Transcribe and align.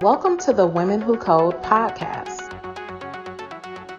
Welcome 0.00 0.36
to 0.38 0.52
the 0.52 0.66
Women 0.66 1.00
Who 1.00 1.16
Code 1.16 1.62
podcast. 1.62 2.48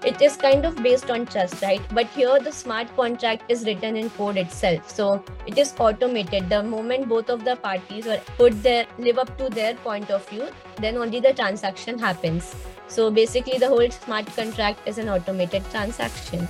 It 0.05 0.21
is 0.21 0.35
kind 0.35 0.65
of 0.65 0.75
based 0.83 1.09
on 1.09 1.25
trust, 1.25 1.61
right? 1.61 1.81
But 1.93 2.07
here 2.07 2.39
the 2.39 2.51
smart 2.51 2.93
contract 2.97 3.43
is 3.47 3.63
written 3.63 3.95
in 3.95 4.09
code 4.09 4.35
itself. 4.35 4.89
So 4.89 5.23
it 5.47 5.57
is 5.57 5.73
automated. 5.79 6.49
The 6.49 6.61
moment 6.61 7.07
both 7.07 7.29
of 7.29 7.45
the 7.45 7.55
parties 7.55 8.05
are 8.07 8.19
put 8.37 8.61
their 8.61 8.85
live 8.97 9.17
up 9.17 9.37
to 9.37 9.49
their 9.49 9.75
point 9.75 10.11
of 10.11 10.27
view, 10.27 10.49
then 10.81 10.97
only 10.97 11.21
the 11.21 11.33
transaction 11.33 11.97
happens. 11.97 12.53
So 12.87 13.09
basically 13.09 13.57
the 13.57 13.69
whole 13.69 13.89
smart 13.89 14.25
contract 14.25 14.85
is 14.85 14.97
an 14.97 15.07
automated 15.07 15.63
transaction. 15.71 16.47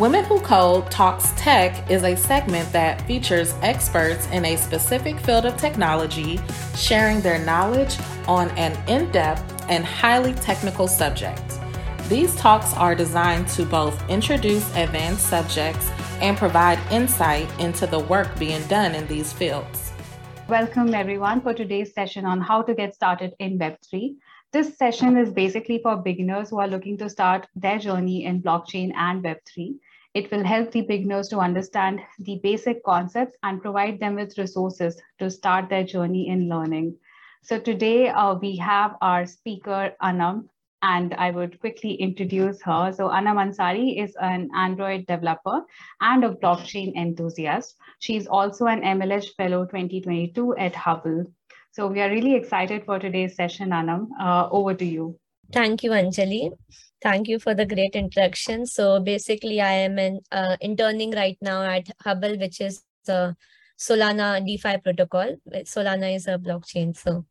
Women 0.00 0.24
Who 0.24 0.40
Code 0.40 0.90
Talks 0.90 1.30
Tech 1.36 1.90
is 1.90 2.04
a 2.04 2.16
segment 2.16 2.72
that 2.72 3.02
features 3.02 3.54
experts 3.60 4.26
in 4.28 4.46
a 4.46 4.56
specific 4.56 5.20
field 5.20 5.44
of 5.44 5.58
technology 5.58 6.40
sharing 6.74 7.20
their 7.20 7.38
knowledge 7.44 7.98
on 8.26 8.48
an 8.52 8.72
in 8.88 9.10
depth 9.12 9.66
and 9.68 9.84
highly 9.84 10.32
technical 10.32 10.88
subject. 10.88 11.42
These 12.08 12.34
talks 12.36 12.72
are 12.78 12.94
designed 12.94 13.48
to 13.48 13.66
both 13.66 14.08
introduce 14.08 14.66
advanced 14.74 15.28
subjects 15.28 15.90
and 16.22 16.34
provide 16.34 16.78
insight 16.90 17.46
into 17.60 17.86
the 17.86 17.98
work 17.98 18.38
being 18.38 18.66
done 18.68 18.94
in 18.94 19.06
these 19.06 19.34
fields. 19.34 19.92
Welcome, 20.48 20.94
everyone, 20.94 21.42
for 21.42 21.52
today's 21.52 21.92
session 21.92 22.24
on 22.24 22.40
how 22.40 22.62
to 22.62 22.72
get 22.74 22.94
started 22.94 23.34
in 23.38 23.58
Web3. 23.58 24.16
This 24.50 24.78
session 24.78 25.18
is 25.18 25.30
basically 25.30 25.78
for 25.82 25.96
beginners 25.96 26.48
who 26.48 26.58
are 26.58 26.66
looking 26.66 26.96
to 26.98 27.10
start 27.10 27.46
their 27.54 27.78
journey 27.78 28.24
in 28.24 28.42
blockchain 28.42 28.92
and 28.96 29.22
Web3. 29.22 29.78
It 30.12 30.30
will 30.32 30.44
help 30.44 30.72
the 30.72 30.82
beginners 30.82 31.28
to 31.28 31.38
understand 31.38 32.00
the 32.18 32.40
basic 32.42 32.82
concepts 32.82 33.36
and 33.44 33.62
provide 33.62 34.00
them 34.00 34.16
with 34.16 34.38
resources 34.38 35.00
to 35.20 35.30
start 35.30 35.68
their 35.68 35.84
journey 35.84 36.28
in 36.28 36.48
learning. 36.48 36.96
So 37.42 37.60
today 37.60 38.08
uh, 38.08 38.34
we 38.34 38.56
have 38.56 38.96
our 39.00 39.24
speaker, 39.26 39.94
Anam, 40.02 40.50
and 40.82 41.14
I 41.14 41.30
would 41.30 41.60
quickly 41.60 41.94
introduce 41.94 42.60
her. 42.62 42.92
So 42.92 43.10
Anam 43.12 43.36
Ansari 43.36 44.02
is 44.02 44.16
an 44.20 44.50
Android 44.54 45.06
developer 45.06 45.62
and 46.00 46.24
a 46.24 46.34
blockchain 46.34 46.94
enthusiast. 46.96 47.76
She's 48.00 48.26
also 48.26 48.66
an 48.66 48.82
MLH 48.82 49.34
Fellow 49.36 49.64
2022 49.64 50.56
at 50.56 50.74
Hubble. 50.74 51.24
So 51.72 51.86
we 51.86 52.00
are 52.00 52.10
really 52.10 52.34
excited 52.34 52.84
for 52.84 52.98
today's 52.98 53.36
session, 53.36 53.72
Anam. 53.72 54.08
Uh, 54.20 54.48
over 54.50 54.74
to 54.74 54.84
you. 54.84 55.18
Thank 55.52 55.82
you, 55.82 55.90
Anjali. 55.90 56.52
Thank 57.02 57.26
you 57.26 57.38
for 57.38 57.54
the 57.54 57.66
great 57.66 57.96
introduction. 57.96 58.66
So 58.66 59.00
basically, 59.00 59.60
I 59.60 59.72
am 59.72 59.98
an 59.98 60.20
uh, 60.30 60.56
interning 60.60 61.10
right 61.12 61.36
now 61.40 61.62
at 61.62 61.90
Hubble, 62.02 62.38
which 62.38 62.60
is 62.60 62.82
the 63.04 63.36
Solana 63.78 64.44
DeFi 64.46 64.78
protocol. 64.78 65.36
Solana 65.64 66.14
is 66.14 66.28
a 66.28 66.38
blockchain. 66.38 66.96
So, 66.96 67.24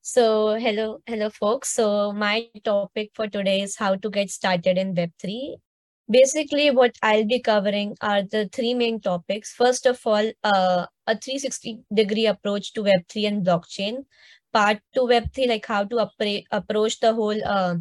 so 0.00 0.54
hello, 0.54 1.00
hello, 1.06 1.28
folks. 1.28 1.74
So 1.74 2.12
my 2.12 2.46
topic 2.64 3.10
for 3.14 3.26
today 3.26 3.60
is 3.60 3.76
how 3.76 3.96
to 3.96 4.08
get 4.08 4.30
started 4.30 4.78
in 4.78 4.94
Web3. 4.94 5.56
Basically, 6.10 6.70
what 6.70 6.96
I'll 7.02 7.26
be 7.26 7.40
covering 7.40 7.96
are 8.00 8.22
the 8.22 8.48
three 8.50 8.72
main 8.72 8.98
topics. 8.98 9.52
First 9.52 9.84
of 9.84 10.00
all, 10.06 10.30
uh, 10.42 10.86
a 11.06 11.18
360 11.18 11.80
degree 11.92 12.26
approach 12.26 12.72
to 12.74 12.82
Web3 12.82 13.28
and 13.28 13.44
blockchain. 13.44 14.04
Part 14.52 14.80
to 14.94 15.00
Web3, 15.00 15.48
like 15.48 15.66
how 15.66 15.84
to 15.84 16.10
approach 16.50 17.00
the 17.00 17.14
whole 17.14 17.38
uh, 17.44 17.76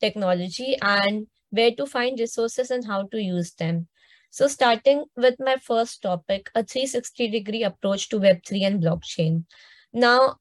technology 0.00 0.76
and 0.80 1.26
where 1.50 1.72
to 1.72 1.86
find 1.86 2.18
resources 2.18 2.70
and 2.70 2.84
how 2.86 3.06
to 3.08 3.20
use 3.20 3.52
them. 3.54 3.88
So 4.30 4.48
starting 4.48 5.04
with 5.16 5.34
my 5.38 5.56
first 5.56 6.02
topic, 6.02 6.50
a 6.54 6.64
360 6.64 7.28
degree 7.28 7.64
approach 7.64 8.08
to 8.08 8.18
Web3 8.18 8.66
and 8.66 8.82
blockchain. 8.82 9.44
Now, 9.92 10.36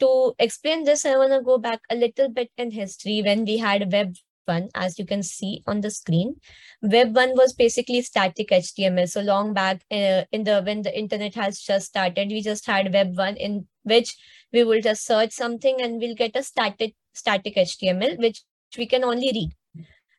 to 0.00 0.34
explain 0.38 0.84
this, 0.84 1.06
I 1.06 1.16
want 1.16 1.32
to 1.32 1.40
go 1.40 1.56
back 1.58 1.80
a 1.90 1.94
little 1.94 2.28
bit 2.28 2.50
in 2.56 2.72
history 2.72 3.22
when 3.22 3.44
we 3.44 3.58
had 3.58 3.92
Web 3.92 4.16
1, 4.46 4.70
as 4.74 4.98
you 4.98 5.06
can 5.06 5.22
see 5.22 5.62
on 5.66 5.80
the 5.80 5.90
screen. 5.90 6.36
Web 6.82 7.14
1 7.14 7.36
was 7.36 7.52
basically 7.52 8.02
static 8.02 8.48
HTML. 8.48 9.08
So 9.08 9.20
long 9.20 9.54
back 9.54 9.82
uh, 9.90 10.24
in 10.32 10.44
the 10.44 10.62
when 10.62 10.82
the 10.82 10.96
internet 10.98 11.34
has 11.36 11.60
just 11.60 11.86
started, 11.86 12.28
we 12.28 12.42
just 12.42 12.66
had 12.66 12.92
Web 12.92 13.16
1 13.16 13.36
in 13.36 13.66
which 13.86 14.16
we 14.52 14.64
will 14.64 14.80
just 14.80 15.06
search 15.06 15.32
something 15.32 15.80
and 15.80 16.00
we'll 16.00 16.14
get 16.14 16.36
a 16.36 16.42
static 16.42 16.94
static 17.14 17.56
HTML, 17.56 18.18
which 18.18 18.42
we 18.76 18.86
can 18.86 19.04
only 19.04 19.30
read. 19.32 19.50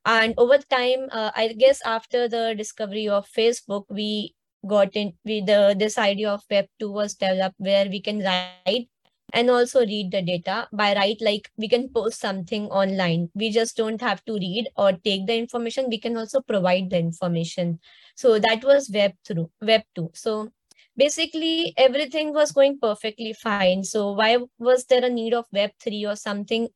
And 0.06 0.34
over 0.38 0.58
time, 0.58 1.10
uh, 1.12 1.32
I 1.36 1.50
guess 1.50 1.82
after 1.86 2.28
the 2.28 2.56
discovery 2.58 3.10
of 3.10 3.28
Facebook, 3.30 3.86
we 3.90 4.36
got 4.66 4.96
in 4.96 5.14
we 5.24 5.42
the 5.42 5.76
this 5.78 5.98
idea 5.98 6.30
of 6.30 6.44
Web 6.50 6.68
2 6.80 6.92
was 6.92 7.16
developed 7.16 7.56
where 7.58 7.88
we 7.90 8.02
can 8.02 8.24
write 8.24 8.88
and 9.34 9.50
also 9.50 9.82
read 9.82 10.12
the 10.12 10.22
data. 10.22 10.68
By 10.72 10.96
write 10.96 11.22
like 11.22 11.52
we 11.58 11.68
can 11.68 11.90
post 11.90 12.22
something 12.22 12.68
online. 12.68 13.30
We 13.36 13.52
just 13.52 13.76
don't 13.76 14.02
have 14.02 14.24
to 14.26 14.34
read 14.34 14.70
or 14.78 14.94
take 14.94 15.28
the 15.28 15.38
information. 15.38 15.90
We 15.90 16.00
can 16.00 16.16
also 16.16 16.42
provide 16.42 16.90
the 16.90 16.98
information. 17.00 17.80
So 18.16 18.40
that 18.40 18.64
was 18.64 18.90
web 18.90 19.12
through 19.26 19.52
web 19.62 19.84
2 19.96 20.12
so 20.14 20.52
basically 20.98 21.74
everything 21.78 22.34
was 22.34 22.52
going 22.52 22.80
perfectly 22.80 23.34
fine. 23.34 23.84
So 23.84 24.12
why 24.14 24.38
was 24.60 24.86
there 24.86 25.06
a 25.06 25.10
need 25.10 25.34
of 25.34 25.46
web 25.54 25.72
3 25.80 26.06
or 26.06 26.16
something 26.16 26.68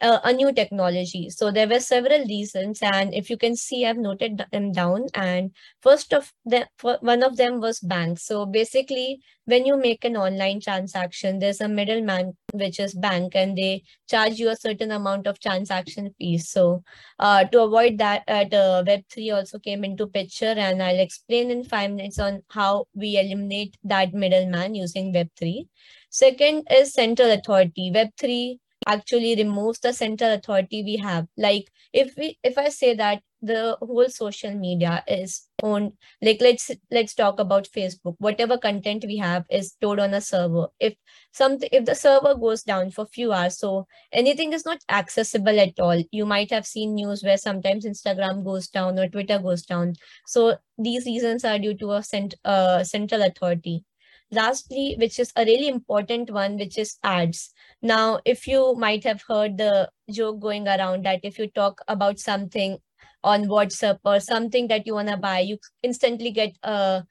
uh, 0.00 0.18
a 0.24 0.32
new 0.32 0.52
technology. 0.52 1.30
So 1.30 1.50
there 1.50 1.68
were 1.68 1.80
several 1.80 2.24
reasons, 2.26 2.80
and 2.82 3.14
if 3.14 3.30
you 3.30 3.36
can 3.36 3.56
see, 3.56 3.86
I've 3.86 3.96
noted 3.96 4.44
them 4.50 4.72
down. 4.72 5.06
And 5.14 5.52
first 5.80 6.12
of 6.12 6.32
them, 6.44 6.66
one 7.00 7.22
of 7.22 7.36
them 7.36 7.60
was 7.60 7.80
banks. 7.80 8.26
So 8.26 8.46
basically, 8.46 9.20
when 9.44 9.66
you 9.66 9.76
make 9.76 10.04
an 10.04 10.16
online 10.16 10.60
transaction, 10.60 11.38
there's 11.38 11.60
a 11.60 11.68
middleman, 11.68 12.36
which 12.52 12.78
is 12.78 12.94
bank, 12.94 13.34
and 13.34 13.56
they 13.56 13.82
charge 14.08 14.38
you 14.38 14.50
a 14.50 14.56
certain 14.56 14.90
amount 14.90 15.26
of 15.26 15.40
transaction 15.40 16.14
fees. 16.18 16.48
So 16.48 16.82
uh, 17.18 17.44
to 17.44 17.62
avoid 17.62 17.98
that, 17.98 18.22
uh, 18.28 18.44
the 18.44 18.84
Web3 18.86 19.36
also 19.36 19.58
came 19.58 19.84
into 19.84 20.06
picture, 20.06 20.54
and 20.56 20.82
I'll 20.82 21.00
explain 21.00 21.50
in 21.50 21.64
five 21.64 21.90
minutes 21.90 22.18
on 22.18 22.42
how 22.50 22.86
we 22.94 23.18
eliminate 23.18 23.76
that 23.84 24.12
middleman 24.12 24.74
using 24.74 25.12
Web3. 25.12 25.66
Second 26.10 26.68
is 26.70 26.92
central 26.92 27.30
authority. 27.30 27.90
Web3 27.90 28.58
actually 28.86 29.34
removes 29.36 29.78
the 29.80 29.92
central 29.92 30.32
authority 30.32 30.82
we 30.82 30.96
have. 30.96 31.26
Like 31.36 31.70
if 31.92 32.16
we 32.16 32.38
if 32.42 32.56
i 32.58 32.68
say 32.68 32.94
that 32.94 33.22
the 33.42 33.76
whole 33.80 34.08
social 34.08 34.54
media 34.54 35.02
is 35.08 35.48
owned 35.62 35.92
like 36.22 36.40
let's 36.40 36.70
let's 36.90 37.14
talk 37.14 37.38
about 37.40 37.68
facebook. 37.76 38.14
Whatever 38.18 38.56
content 38.58 39.04
we 39.06 39.16
have 39.18 39.44
is 39.50 39.72
stored 39.72 40.00
on 40.00 40.14
a 40.14 40.20
server. 40.20 40.68
If 40.80 40.94
something 41.32 41.68
if 41.72 41.84
the 41.84 41.94
server 41.94 42.34
goes 42.34 42.62
down 42.62 42.90
for 42.90 43.06
few 43.06 43.32
hours 43.32 43.58
so 43.58 43.86
anything 44.12 44.52
is 44.52 44.64
not 44.64 44.78
accessible 44.90 45.58
at 45.60 45.78
all. 45.80 46.02
You 46.10 46.26
might 46.26 46.50
have 46.50 46.66
seen 46.66 46.94
news 46.94 47.22
where 47.22 47.36
sometimes 47.36 47.84
instagram 47.84 48.44
goes 48.44 48.68
down 48.68 48.98
or 48.98 49.08
twitter 49.08 49.38
goes 49.38 49.62
down. 49.62 49.94
So 50.26 50.56
these 50.78 51.06
reasons 51.06 51.44
are 51.44 51.58
due 51.58 51.74
to 51.78 51.92
a 51.92 52.02
cent- 52.02 52.34
uh, 52.44 52.84
central 52.84 53.22
authority 53.22 53.84
lastly 54.32 54.96
which 54.98 55.18
is 55.18 55.32
a 55.36 55.44
really 55.44 55.68
important 55.68 56.30
one 56.30 56.56
which 56.56 56.78
is 56.78 56.98
ads. 57.04 57.52
Now 57.82 58.20
if 58.24 58.46
you 58.46 58.74
might 58.74 59.04
have 59.04 59.22
heard 59.28 59.58
the 59.58 59.90
joke 60.10 60.40
going 60.40 60.66
around 60.66 61.04
that 61.04 61.20
if 61.22 61.38
you 61.38 61.48
talk 61.48 61.80
about 61.88 62.18
something 62.18 62.78
on 63.22 63.44
whatsapp 63.44 63.98
or 64.04 64.18
something 64.18 64.68
that 64.68 64.86
you 64.86 64.94
want 64.94 65.08
to 65.08 65.16
buy 65.16 65.40
you 65.40 65.58
instantly 65.82 66.32
get 66.32 66.56
a 66.62 67.04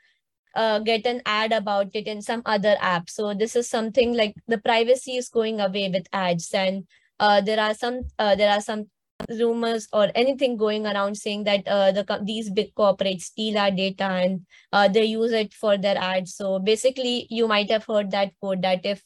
uh, 0.55 0.79
get 0.79 1.05
an 1.05 1.21
ad 1.25 1.53
about 1.53 1.87
it 1.93 2.07
in 2.07 2.21
some 2.21 2.41
other 2.45 2.75
app. 2.81 3.09
So 3.09 3.33
this 3.33 3.55
is 3.55 3.69
something 3.69 4.13
like 4.15 4.35
the 4.47 4.57
privacy 4.57 5.15
is 5.15 5.29
going 5.29 5.61
away 5.61 5.89
with 5.89 6.07
ads 6.11 6.53
and 6.53 6.85
uh, 7.19 7.41
there 7.41 7.59
are 7.59 7.73
some 7.73 8.01
uh, 8.19 8.35
there 8.35 8.51
are 8.51 8.61
some 8.61 8.87
rumors 9.29 9.87
or 9.93 10.09
anything 10.15 10.57
going 10.57 10.85
around 10.85 11.15
saying 11.15 11.43
that 11.45 11.67
uh, 11.67 11.91
the 11.91 12.21
these 12.23 12.49
big 12.49 12.73
corporates 12.75 13.23
steal 13.23 13.57
our 13.57 13.71
data 13.71 14.03
and 14.03 14.45
uh, 14.71 14.87
they 14.87 15.05
use 15.05 15.31
it 15.31 15.53
for 15.53 15.77
their 15.77 15.97
ads. 15.97 16.35
So 16.35 16.59
basically 16.59 17.27
you 17.29 17.47
might 17.47 17.71
have 17.71 17.85
heard 17.85 18.11
that 18.11 18.33
quote 18.39 18.61
that 18.61 18.85
if 18.85 19.03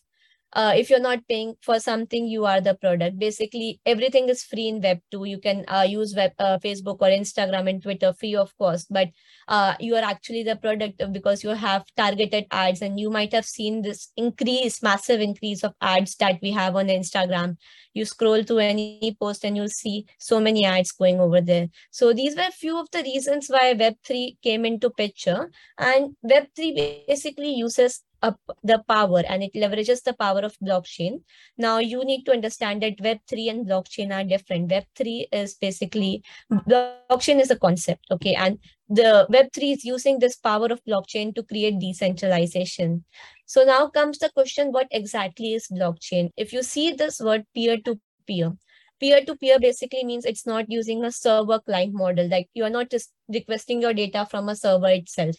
uh, 0.56 0.74
if 0.76 0.90
you're 0.90 1.00
not 1.00 1.20
paying 1.28 1.54
for 1.62 1.80
something 1.80 2.28
you 2.28 2.46
are 2.46 2.62
the 2.62 2.74
product. 2.76 3.20
Basically 3.20 3.80
everything 3.86 4.30
is 4.30 4.44
free 4.44 4.68
in 4.70 4.82
web 4.82 5.00
2 5.12 5.26
you 5.26 5.40
can 5.40 5.66
uh, 5.68 5.86
use 5.88 6.16
web 6.16 6.32
uh, 6.40 6.58
facebook 6.60 6.98
or 7.02 7.10
instagram 7.10 7.70
and 7.70 7.84
twitter 7.84 8.14
free 8.14 8.36
of 8.36 8.58
course 8.58 8.86
but 8.90 9.10
uh, 9.48 9.74
you 9.80 9.96
are 9.96 10.04
actually 10.04 10.44
the 10.44 10.56
product 10.56 11.02
because 11.12 11.44
you 11.44 11.50
have 11.50 11.84
targeted 11.98 12.46
ads 12.52 12.82
and 12.82 13.00
you 13.00 13.10
might 13.10 13.34
have 13.34 13.46
seen 13.46 13.82
this 13.82 14.12
increase 14.16 14.82
massive 14.82 15.20
increase 15.20 15.64
of 15.64 15.74
ads 15.82 16.16
that 16.16 16.40
we 16.42 16.52
have 16.52 16.76
on 16.76 16.88
instagram. 16.88 17.58
You 17.94 18.06
scroll 18.06 18.44
to 18.44 18.60
any 18.60 19.16
post 19.20 19.46
and 19.46 19.56
you'll 19.56 19.70
see 19.70 20.06
so 20.20 20.40
many 20.40 20.66
ads 20.66 20.92
going 20.92 21.20
over 21.20 21.42
there. 21.42 21.70
So 21.92 22.14
these 22.14 22.36
were 22.36 22.52
few 22.52 22.78
of 22.78 22.90
the 22.92 23.04
reasons 23.04 23.48
why 23.48 23.74
web3 23.74 24.38
came 24.42 24.66
into 24.66 24.90
picture. 24.90 25.50
And 25.78 26.16
web3 26.26 27.08
basically 27.08 27.54
uses 27.54 28.04
up 28.26 28.40
the 28.64 28.78
power 28.88 29.22
and 29.28 29.44
it 29.44 29.54
leverages 29.54 30.02
the 30.04 30.14
power 30.14 30.40
of 30.40 30.58
blockchain. 30.64 31.22
Now 31.58 31.78
you 31.78 32.04
need 32.04 32.24
to 32.26 32.32
understand 32.32 32.82
that 32.84 32.98
Web3 32.98 33.50
and 33.50 33.68
blockchain 33.68 34.12
are 34.12 34.24
different. 34.24 34.70
Web3 34.70 35.26
is 35.32 35.54
basically, 35.54 36.24
blockchain 36.52 37.40
is 37.40 37.52
a 37.52 37.60
concept, 37.60 38.06
okay? 38.12 38.34
And 38.34 38.60
the 38.90 39.28
Web3 39.30 39.74
is 39.74 39.86
using 39.86 40.20
this 40.20 40.36
power 40.36 40.68
of 40.68 40.82
blockchain 40.88 41.34
to 41.36 41.44
create 41.44 41.80
decentralization. 41.80 43.04
So 43.46 43.64
now 43.64 43.88
comes 43.88 44.20
the 44.20 44.30
question, 44.30 44.72
what 44.72 44.88
exactly 44.92 45.54
is 45.54 45.68
blockchain? 45.68 46.32
If 46.36 46.54
you 46.54 46.64
see 46.64 46.92
this 46.92 47.20
word 47.20 47.46
peer-to-peer, 47.54 48.54
peer-to-peer 49.00 49.60
basically 49.60 50.04
means 50.04 50.26
it's 50.26 50.48
not 50.48 50.66
using 50.70 51.04
a 51.04 51.12
server 51.12 51.60
client 51.60 51.94
model. 51.94 52.28
Like 52.28 52.50
you 52.54 52.64
are 52.64 52.70
not 52.70 52.90
just 52.90 53.12
requesting 53.28 53.82
your 53.82 53.94
data 53.94 54.26
from 54.30 54.50
a 54.50 54.56
server 54.56 54.90
itself. 54.90 55.36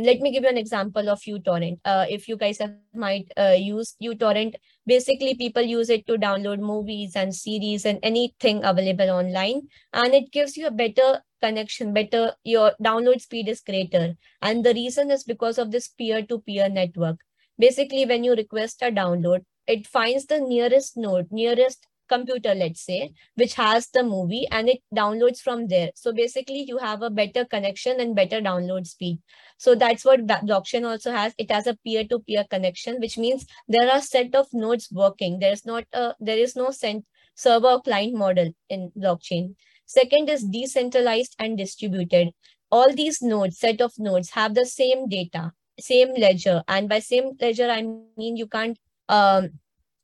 Let 0.00 0.20
me 0.20 0.30
give 0.30 0.44
you 0.44 0.48
an 0.48 0.56
example 0.56 1.08
of 1.08 1.18
uTorrent. 1.22 1.80
Uh, 1.84 2.06
if 2.08 2.28
you 2.28 2.36
guys 2.36 2.58
have 2.58 2.72
might 2.94 3.32
uh, 3.36 3.56
use 3.58 3.96
uTorrent, 4.00 4.54
basically 4.86 5.34
people 5.34 5.62
use 5.62 5.90
it 5.90 6.06
to 6.06 6.16
download 6.16 6.60
movies 6.60 7.16
and 7.16 7.34
series 7.34 7.84
and 7.84 7.98
anything 8.04 8.62
available 8.62 9.10
online. 9.10 9.62
And 9.92 10.14
it 10.14 10.30
gives 10.30 10.56
you 10.56 10.68
a 10.68 10.70
better 10.70 11.20
connection, 11.42 11.92
better, 11.92 12.32
your 12.44 12.74
download 12.80 13.20
speed 13.20 13.48
is 13.48 13.60
greater. 13.60 14.14
And 14.40 14.64
the 14.64 14.72
reason 14.72 15.10
is 15.10 15.24
because 15.24 15.58
of 15.58 15.72
this 15.72 15.88
peer-to-peer 15.88 16.68
-peer 16.68 16.72
network. 16.72 17.18
Basically, 17.58 18.06
when 18.06 18.22
you 18.22 18.36
request 18.36 18.82
a 18.82 18.92
download, 18.92 19.44
it 19.66 19.88
finds 19.88 20.26
the 20.26 20.38
nearest 20.38 20.96
node, 20.96 21.26
nearest 21.32 21.87
computer, 22.08 22.54
let's 22.54 22.80
say, 22.80 23.12
which 23.34 23.54
has 23.54 23.88
the 23.88 24.02
movie 24.02 24.46
and 24.50 24.68
it 24.68 24.80
downloads 24.94 25.40
from 25.40 25.66
there. 25.68 25.90
So 25.94 26.12
basically 26.12 26.64
you 26.66 26.78
have 26.78 27.02
a 27.02 27.10
better 27.10 27.44
connection 27.44 28.00
and 28.00 28.16
better 28.16 28.40
download 28.40 28.86
speed. 28.86 29.20
So 29.58 29.74
that's 29.74 30.04
what 30.04 30.26
blockchain 30.26 30.88
also 30.88 31.12
has. 31.12 31.34
It 31.38 31.50
has 31.50 31.66
a 31.66 31.76
peer-to-peer 31.84 32.44
-peer 32.44 32.50
connection, 32.50 33.00
which 33.00 33.18
means 33.18 33.46
there 33.68 33.90
are 33.90 34.00
set 34.00 34.34
of 34.34 34.46
nodes 34.52 34.88
working. 34.90 35.38
There's 35.38 35.64
not 35.64 35.84
a, 35.92 36.14
there 36.20 36.38
is 36.38 36.56
no 36.56 36.70
sent 36.70 37.04
server 37.34 37.80
client 37.80 38.14
model 38.14 38.52
in 38.68 38.90
blockchain. 38.96 39.54
Second 39.86 40.28
is 40.28 40.44
decentralized 40.44 41.34
and 41.38 41.56
distributed. 41.56 42.30
All 42.70 42.92
these 42.92 43.22
nodes, 43.22 43.58
set 43.58 43.80
of 43.80 43.92
nodes 43.98 44.30
have 44.30 44.54
the 44.54 44.66
same 44.66 45.08
data, 45.08 45.52
same 45.80 46.12
ledger. 46.14 46.62
And 46.68 46.88
by 46.88 46.98
same 46.98 47.32
ledger, 47.40 47.70
I 47.70 47.82
mean 47.82 48.36
you 48.36 48.46
can't, 48.46 48.78
um, 49.08 49.50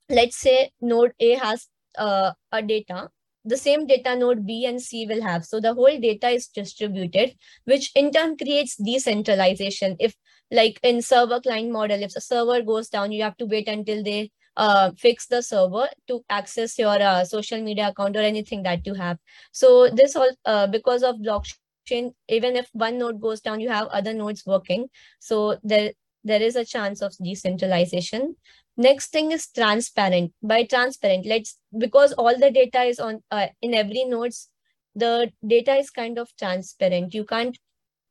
let's 0.09 0.39
say 0.39 0.71
node 0.81 1.13
A 1.21 1.35
has 1.35 1.69
uh, 1.99 2.33
a 2.53 2.63
data, 2.63 3.09
the 3.45 3.57
same 3.57 3.87
data 3.87 4.17
node 4.17 4.47
B 4.47 4.65
and 4.67 4.81
C 4.81 5.07
will 5.07 5.23
have. 5.23 5.45
So 5.45 5.61
the 5.61 5.75
whole 5.75 5.99
data 6.01 6.29
is 6.31 6.47
distributed, 6.47 7.35
which 7.65 7.91
in 7.95 8.11
turn 8.11 8.37
creates 8.37 8.77
decentralization. 8.77 9.97
If 10.01 10.15
like 10.51 10.81
in 10.83 11.03
server 11.03 11.41
client 11.41 11.71
model, 11.71 12.03
if 12.03 12.15
the 12.15 12.21
server 12.21 12.63
goes 12.63 12.89
down, 12.89 13.13
you 13.13 13.23
have 13.23 13.37
to 13.39 13.47
wait 13.47 13.69
until 13.69 14.03
they 14.03 14.31
uh, 14.57 14.93
fix 14.97 15.27
the 15.27 15.43
server 15.43 15.89
to 16.09 16.25
access 16.31 16.79
your 16.79 17.01
uh, 17.03 17.25
social 17.25 17.61
media 17.61 17.89
account 17.89 18.17
or 18.17 18.21
anything 18.21 18.63
that 18.63 18.87
you 18.87 18.95
have. 18.95 19.19
So 19.53 19.91
this 19.91 20.17
all 20.17 20.31
uh, 20.45 20.67
because 20.69 21.03
of 21.03 21.17
blockchain, 21.17 22.13
even 22.29 22.57
if 22.57 22.69
one 22.73 22.99
node 22.99 23.21
goes 23.21 23.41
down, 23.41 23.61
you 23.61 23.69
have 23.69 23.89
other 23.89 24.15
nodes 24.15 24.45
working. 24.47 24.87
So 25.19 25.59
there 25.63 25.93
there 26.25 26.41
is 26.41 26.57
a 26.57 26.65
chance 26.65 27.03
of 27.03 27.15
decentralization. 27.23 28.37
Next 28.77 29.13
thing 29.13 29.31
is 29.31 29.47
transparent. 29.49 30.33
By 30.43 30.65
transparent, 30.65 31.27
let's 31.27 31.59
because 31.79 32.13
all 32.13 32.37
the 32.37 32.51
data 32.51 32.83
is 32.83 32.99
on 32.99 33.23
uh, 33.31 33.47
in 33.63 33.75
every 33.75 34.05
nodes, 34.05 34.49
the 34.95 35.31
data 35.47 35.77
is 35.77 35.91
kind 35.91 36.19
of 36.19 36.29
transparent. 36.37 37.15
You 37.15 37.25
can't 37.25 37.57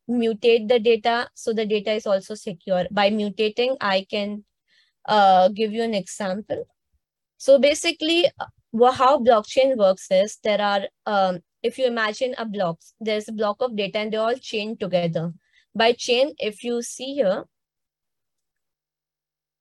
mutate 0.09 0.69
the 0.69 0.79
data, 0.79 1.29
so 1.33 1.53
the 1.53 1.65
data 1.65 1.91
is 1.91 2.07
also 2.07 2.35
secure. 2.35 2.85
By 2.91 3.09
mutating, 3.09 3.75
I 3.81 4.05
can 4.09 4.45
uh, 5.05 5.49
give 5.49 5.73
you 5.73 5.83
an 5.83 5.93
example. 5.93 6.65
So 7.37 7.59
basically, 7.59 8.27
uh, 8.39 8.91
how 8.91 9.19
blockchain 9.19 9.75
works 9.77 10.07
is 10.09 10.37
there 10.43 10.61
are, 10.61 10.87
um, 11.05 11.39
if 11.61 11.77
you 11.77 11.85
imagine 11.85 12.35
a 12.37 12.45
block, 12.45 12.79
there's 13.01 13.27
a 13.27 13.33
block 13.33 13.57
of 13.59 13.75
data 13.75 13.99
and 13.99 14.13
they're 14.13 14.21
all 14.21 14.35
chained 14.35 14.79
together. 14.79 15.33
By 15.75 15.91
chain, 15.93 16.33
if 16.39 16.63
you 16.63 16.81
see 16.81 17.15
here, 17.15 17.43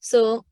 so 0.01 0.45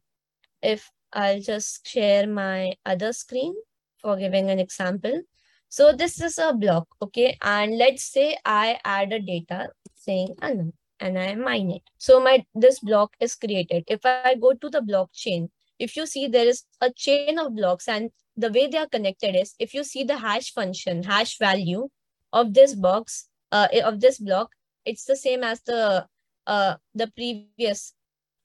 if 0.63 0.91
I'll 1.13 1.41
just 1.41 1.87
share 1.87 2.27
my 2.27 2.75
other 2.87 3.13
screen 3.13 3.55
for 3.99 4.17
giving 4.17 4.51
an 4.51 4.59
example. 4.59 5.23
So 5.69 5.93
this 5.93 6.21
is 6.21 6.39
a 6.39 6.53
block, 6.53 6.89
okay? 7.03 7.39
And 7.43 7.79
let's 7.79 8.05
say 8.05 8.37
I 8.45 8.79
add 8.85 9.13
a 9.13 9.21
data 9.21 9.69
saying 9.95 10.35
Anam 10.43 10.73
and 10.99 11.19
I 11.19 11.35
mine 11.35 11.71
it. 11.71 11.83
So 11.99 12.21
my 12.21 12.45
this 12.55 12.81
block 12.81 13.15
is 13.21 13.35
created. 13.35 13.85
If 13.87 14.05
I 14.05 14.35
go 14.41 14.55
to 14.55 14.69
the 14.69 14.81
blockchain, 14.81 15.49
if 15.79 15.97
you 15.97 16.07
see 16.07 16.27
there 16.27 16.47
is 16.47 16.65
a 16.81 16.91
chain 16.93 17.39
of 17.39 17.55
blocks 17.55 17.89
and 17.89 18.11
the 18.37 18.51
way 18.51 18.67
they 18.67 18.79
are 18.79 18.89
connected 18.89 19.37
is 19.37 19.55
if 19.59 19.75
you 19.75 19.85
see 19.85 20.05
the 20.05 20.19
hash 20.19 20.53
function, 20.53 21.03
hash 21.03 21.39
value 21.39 21.89
of 22.33 22.55
this 22.55 22.75
box, 22.75 23.29
uh, 23.53 23.69
of 23.85 24.01
this 24.01 24.19
block, 24.19 24.51
it's 24.85 25.05
the 25.05 25.17
same 25.17 25.45
as 25.45 25.61
the 25.63 26.07
uh, 26.47 26.75
the 26.95 27.07
previous 27.09 27.95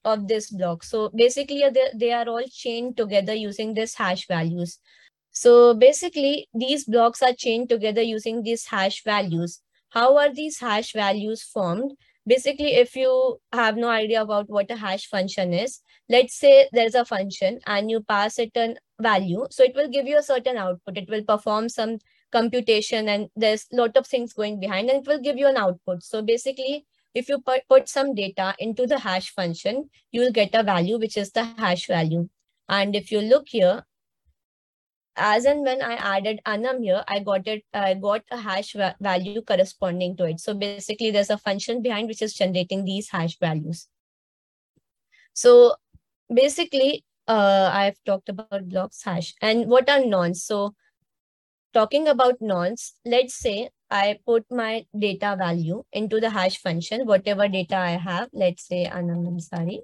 of 0.06 0.28
this 0.28 0.50
block. 0.50 0.84
So 0.84 1.10
basically 1.14 1.64
uh, 1.64 1.70
they, 1.70 1.88
they 1.94 2.12
are 2.12 2.28
all 2.28 2.44
chained 2.50 2.96
together 2.96 3.34
using 3.34 3.74
this 3.74 3.94
hash 3.94 4.26
values. 4.28 4.78
So 5.32 5.74
basically 5.74 6.48
these 6.54 6.84
blocks 6.84 7.22
are 7.22 7.34
chained 7.34 7.68
together 7.68 8.02
using 8.02 8.42
these 8.42 8.66
hash 8.66 9.02
values. 9.04 9.60
How 9.90 10.16
are 10.16 10.32
these 10.32 10.58
hash 10.58 10.92
values 10.92 11.42
formed? 11.42 11.92
Basically, 12.28 12.74
if 12.74 12.96
you 12.96 13.38
have 13.52 13.76
no 13.76 13.88
idea 13.88 14.20
about 14.20 14.50
what 14.50 14.70
a 14.70 14.76
hash 14.76 15.06
function 15.06 15.52
is, 15.52 15.80
let's 16.08 16.34
say 16.34 16.68
there's 16.72 16.96
a 16.96 17.04
function 17.04 17.60
and 17.66 17.88
you 17.88 18.00
pass 18.00 18.38
it 18.40 18.50
a 18.56 18.74
value. 19.00 19.46
So 19.50 19.62
it 19.62 19.76
will 19.76 19.88
give 19.88 20.06
you 20.06 20.18
a 20.18 20.24
certain 20.24 20.56
output. 20.56 20.98
It 20.98 21.08
will 21.08 21.22
perform 21.22 21.68
some 21.68 21.98
computation 22.32 23.08
and 23.08 23.28
there's 23.36 23.66
a 23.72 23.76
lot 23.76 23.96
of 23.96 24.08
things 24.08 24.32
going 24.32 24.58
behind 24.58 24.90
and 24.90 25.02
it 25.02 25.08
will 25.08 25.22
give 25.22 25.36
you 25.36 25.46
an 25.46 25.56
output. 25.56 26.02
So 26.02 26.20
basically, 26.20 26.84
if 27.16 27.30
you 27.30 27.38
put, 27.40 27.62
put 27.66 27.88
some 27.88 28.14
data 28.14 28.54
into 28.58 28.86
the 28.86 28.98
hash 28.98 29.30
function, 29.30 29.88
you 30.12 30.20
will 30.20 30.32
get 30.32 30.50
a 30.54 30.62
value, 30.62 30.98
which 30.98 31.16
is 31.16 31.30
the 31.32 31.44
hash 31.44 31.86
value. 31.86 32.28
And 32.68 32.94
if 32.94 33.10
you 33.10 33.22
look 33.22 33.48
here, 33.48 33.84
as 35.16 35.46
and 35.46 35.62
when 35.62 35.80
I 35.80 35.94
added 35.94 36.40
Anam 36.44 36.82
here, 36.82 37.02
I 37.08 37.20
got 37.20 37.48
it, 37.48 37.64
I 37.72 37.94
got 37.94 38.22
a 38.30 38.36
hash 38.36 38.74
va 38.74 38.94
value 39.00 39.40
corresponding 39.40 40.14
to 40.18 40.24
it. 40.24 40.40
So 40.40 40.52
basically 40.52 41.10
there's 41.10 41.30
a 41.30 41.38
function 41.38 41.80
behind 41.80 42.08
which 42.08 42.20
is 42.20 42.34
generating 42.34 42.84
these 42.84 43.08
hash 43.08 43.38
values. 43.38 43.88
So 45.32 45.76
basically, 46.32 47.02
uh, 47.26 47.70
I've 47.72 47.96
talked 48.04 48.28
about 48.28 48.68
blocks 48.68 49.02
hash 49.02 49.34
and 49.40 49.70
what 49.70 49.88
are 49.88 50.04
nonce. 50.04 50.42
So 50.42 50.74
talking 51.72 52.08
about 52.08 52.42
nonce, 52.42 52.92
let's 53.06 53.36
say 53.36 53.70
I 53.90 54.18
put 54.26 54.44
my 54.50 54.84
data 54.98 55.36
value 55.38 55.82
into 55.92 56.20
the 56.20 56.30
hash 56.30 56.58
function, 56.58 57.06
whatever 57.06 57.48
data 57.48 57.76
I 57.76 57.90
have, 57.92 58.28
let's 58.32 58.66
say 58.66 58.84
Anam 58.84 59.24
Ansari, 59.24 59.78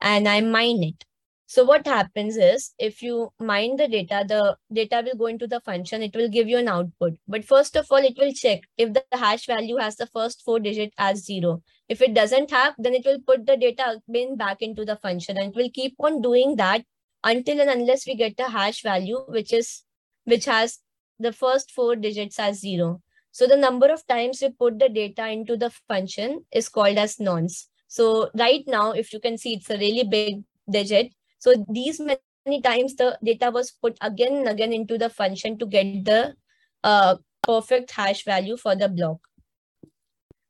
and 0.00 0.28
I 0.28 0.40
mine 0.40 0.82
it. 0.82 1.04
So 1.50 1.64
what 1.64 1.86
happens 1.86 2.36
is 2.36 2.74
if 2.78 3.00
you 3.00 3.30
mine 3.40 3.76
the 3.76 3.88
data, 3.88 4.22
the 4.28 4.56
data 4.70 5.02
will 5.02 5.16
go 5.16 5.26
into 5.26 5.46
the 5.46 5.60
function, 5.60 6.02
it 6.02 6.14
will 6.14 6.28
give 6.28 6.46
you 6.46 6.58
an 6.58 6.68
output. 6.68 7.14
But 7.26 7.42
first 7.42 7.74
of 7.74 7.86
all, 7.90 8.04
it 8.04 8.18
will 8.18 8.34
check 8.34 8.60
if 8.76 8.92
the 8.92 9.02
hash 9.12 9.46
value 9.46 9.76
has 9.76 9.96
the 9.96 10.08
first 10.08 10.42
four 10.44 10.60
digit 10.60 10.92
as 10.98 11.24
zero. 11.24 11.62
If 11.88 12.02
it 12.02 12.12
doesn't 12.12 12.50
have, 12.50 12.74
then 12.76 12.92
it 12.92 13.06
will 13.06 13.20
put 13.26 13.46
the 13.46 13.56
data 13.56 14.02
bin 14.12 14.36
back 14.36 14.60
into 14.60 14.84
the 14.84 14.96
function 14.96 15.38
and 15.38 15.54
it 15.54 15.56
will 15.56 15.70
keep 15.72 15.94
on 16.00 16.20
doing 16.20 16.56
that 16.56 16.84
until 17.24 17.62
and 17.62 17.70
unless 17.70 18.06
we 18.06 18.14
get 18.14 18.34
a 18.38 18.50
hash 18.50 18.82
value, 18.82 19.20
which 19.28 19.54
is 19.54 19.84
which 20.24 20.44
has 20.44 20.80
the 21.18 21.32
first 21.32 21.70
four 21.70 21.96
digits 21.96 22.38
as 22.38 22.60
zero. 22.60 23.00
So 23.38 23.46
the 23.46 23.56
number 23.56 23.86
of 23.86 24.04
times 24.08 24.42
you 24.42 24.50
put 24.50 24.80
the 24.80 24.88
data 24.88 25.28
into 25.28 25.56
the 25.56 25.70
function 25.70 26.44
is 26.52 26.68
called 26.68 26.96
as 26.98 27.20
nonce. 27.20 27.68
So 27.86 28.30
right 28.34 28.64
now, 28.66 28.90
if 28.90 29.12
you 29.12 29.20
can 29.20 29.38
see, 29.38 29.54
it's 29.54 29.70
a 29.70 29.78
really 29.78 30.02
big 30.02 30.42
digit. 30.68 31.12
So 31.38 31.54
these 31.70 32.00
many 32.00 32.60
times 32.60 32.96
the 32.96 33.16
data 33.22 33.52
was 33.52 33.70
put 33.70 33.96
again 34.00 34.38
and 34.38 34.48
again 34.48 34.72
into 34.72 34.98
the 34.98 35.08
function 35.08 35.56
to 35.58 35.66
get 35.66 36.04
the 36.04 36.34
uh, 36.82 37.18
perfect 37.44 37.92
hash 37.92 38.24
value 38.24 38.56
for 38.56 38.74
the 38.74 38.88
block. 38.88 39.18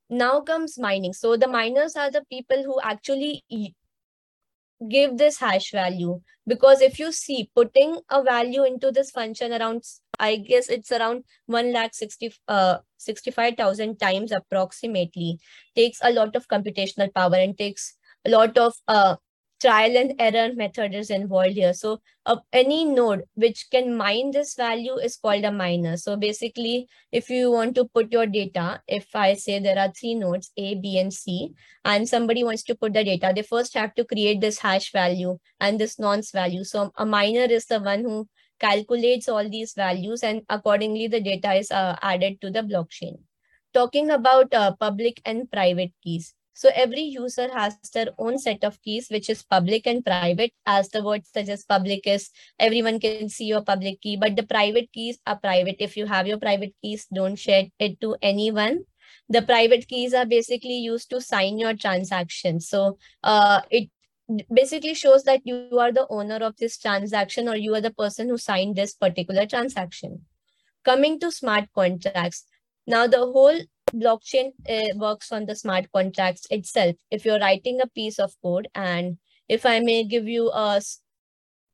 Now 0.09 0.41
comes 0.41 0.79
mining. 0.79 1.13
So 1.13 1.37
the 1.37 1.47
miners 1.47 1.95
are 1.95 2.11
the 2.11 2.25
people 2.31 2.63
who 2.65 2.81
actually 2.83 3.45
give 4.89 5.19
this 5.19 5.39
hash 5.39 5.73
value 5.73 6.23
because 6.47 6.81
if 6.81 6.99
you 6.99 7.13
see 7.13 7.51
putting 7.55 8.01
a 8.09 8.23
value 8.23 8.65
into 8.65 8.91
this 8.91 9.11
function 9.11 9.53
around 9.53 9.83
I 10.19 10.37
guess 10.37 10.69
it's 10.69 10.93
around 10.93 11.25
1 11.47 11.73
lakh 11.73 11.95
60, 11.95 12.33
uh, 12.49 12.79
65,000 12.97 13.99
times 13.99 14.33
approximately. 14.33 15.39
Takes 15.75 15.99
a 16.03 16.13
lot 16.13 16.37
of 16.37 16.49
computational 16.49 17.13
power 17.15 17.37
and 17.37 17.57
takes 17.57 17.95
a 18.25 18.31
lot 18.31 18.57
of 18.59 18.75
uh, 18.89 19.17
trial 19.61 19.97
and 19.97 20.15
error 20.19 20.55
method 20.55 20.95
is 20.95 21.11
involved 21.11 21.55
here. 21.55 21.73
So 21.73 22.01
uh, 22.27 22.37
any 22.53 22.85
node 22.85 23.23
which 23.35 23.67
can 23.71 23.97
mine 23.97 24.31
this 24.31 24.55
value 24.55 24.97
is 24.97 25.17
called 25.17 25.45
a 25.45 25.53
miner. 25.53 25.97
So 25.97 26.17
basically, 26.17 26.89
if 27.13 27.29
you 27.29 27.51
want 27.51 27.75
to 27.77 27.87
put 27.87 28.13
your 28.13 28.27
data, 28.27 28.81
if 28.87 29.09
I 29.15 29.35
say 29.35 29.59
there 29.59 29.79
are 29.79 29.93
three 29.93 30.15
nodes, 30.15 30.53
A, 30.57 30.75
B, 30.77 30.99
and 30.99 31.13
C, 31.13 31.55
and 31.85 32.09
somebody 32.09 32.45
wants 32.45 32.63
to 32.65 32.75
put 32.75 32.93
the 32.93 33.05
data, 33.05 33.33
they 33.35 33.43
first 33.43 33.75
have 33.75 33.95
to 33.95 34.05
create 34.05 34.41
this 34.41 34.59
hash 34.59 34.93
value 34.93 35.39
and 35.61 35.81
this 35.81 35.99
nonce 35.99 36.31
value. 36.31 36.65
So 36.65 36.93
a 36.97 37.07
miner 37.07 37.45
is 37.51 37.67
the 37.67 37.81
one 37.81 38.03
who 38.05 38.29
calculates 38.61 39.29
all 39.29 39.49
these 39.49 39.73
values 39.75 40.23
and 40.23 40.43
accordingly 40.49 41.07
the 41.09 41.21
data 41.21 41.55
is 41.55 41.71
uh, 41.71 41.97
added 42.03 42.41
to 42.41 42.51
the 42.51 42.63
blockchain. 42.63 43.19
Talking 43.75 44.11
about 44.11 44.53
uh, 44.55 44.75
public 44.77 45.21
and 45.25 45.51
private 45.51 45.93
keys. 46.03 46.35
So 46.59 46.71
every 46.75 47.03
user 47.03 47.49
has 47.55 47.79
their 47.95 48.09
own 48.19 48.37
set 48.37 48.65
of 48.65 48.83
keys, 48.83 49.07
which 49.11 49.31
is 49.31 49.45
public 49.45 49.87
and 49.87 50.05
private. 50.05 50.51
As 50.67 50.89
the 50.89 51.05
word 51.05 51.25
suggests, 51.25 51.65
public 51.65 52.05
is 52.05 52.31
everyone 52.59 52.99
can 52.99 53.29
see 53.29 53.45
your 53.45 53.63
public 53.63 54.01
key, 54.01 54.17
but 54.17 54.35
the 54.35 54.43
private 54.43 54.91
keys 54.93 55.19
are 55.25 55.39
private. 55.39 55.77
If 55.79 55.97
you 55.97 56.07
have 56.07 56.27
your 56.27 56.39
private 56.39 56.75
keys, 56.83 57.07
don't 57.15 57.37
share 57.37 57.67
it 57.79 58.01
to 58.01 58.17
anyone. 58.23 58.81
The 59.29 59.43
private 59.43 59.87
keys 59.87 60.15
are 60.15 60.27
basically 60.27 60.79
used 60.79 61.11
to 61.11 61.21
sign 61.21 61.59
your 61.59 61.75
transaction. 61.75 62.59
So 62.59 62.99
uh, 63.23 63.61
it 63.71 63.91
basically 64.53 64.95
shows 64.95 65.25
that 65.25 65.41
you 65.45 65.79
are 65.79 65.93
the 65.93 66.07
owner 66.11 66.37
of 66.37 66.57
this 66.57 66.79
transaction 66.79 67.49
or 67.49 67.57
you 67.57 67.75
are 67.75 67.81
the 67.81 67.93
person 67.93 68.29
who 68.29 68.39
signed 68.39 68.77
this 68.77 68.95
particular 68.95 69.47
transaction. 69.47 70.23
Coming 70.85 71.19
to 71.21 71.31
smart 71.31 71.69
contracts. 71.75 72.45
Now 72.87 73.07
the 73.07 73.19
whole 73.19 73.61
blockchain 73.93 74.53
uh, 74.69 74.97
works 74.97 75.33
on 75.33 75.47
the 75.47 75.57
smart 75.57 75.91
contracts 75.93 76.47
itself. 76.51 76.97
If 77.11 77.25
you're 77.25 77.41
writing 77.41 77.81
a 77.81 77.87
piece 77.87 78.19
of 78.19 78.35
code, 78.43 78.69
and 78.75 79.19
if 79.49 79.65
I 79.65 79.81
may 79.81 80.05
give 80.05 80.29
you 80.29 80.51
a 80.51 80.81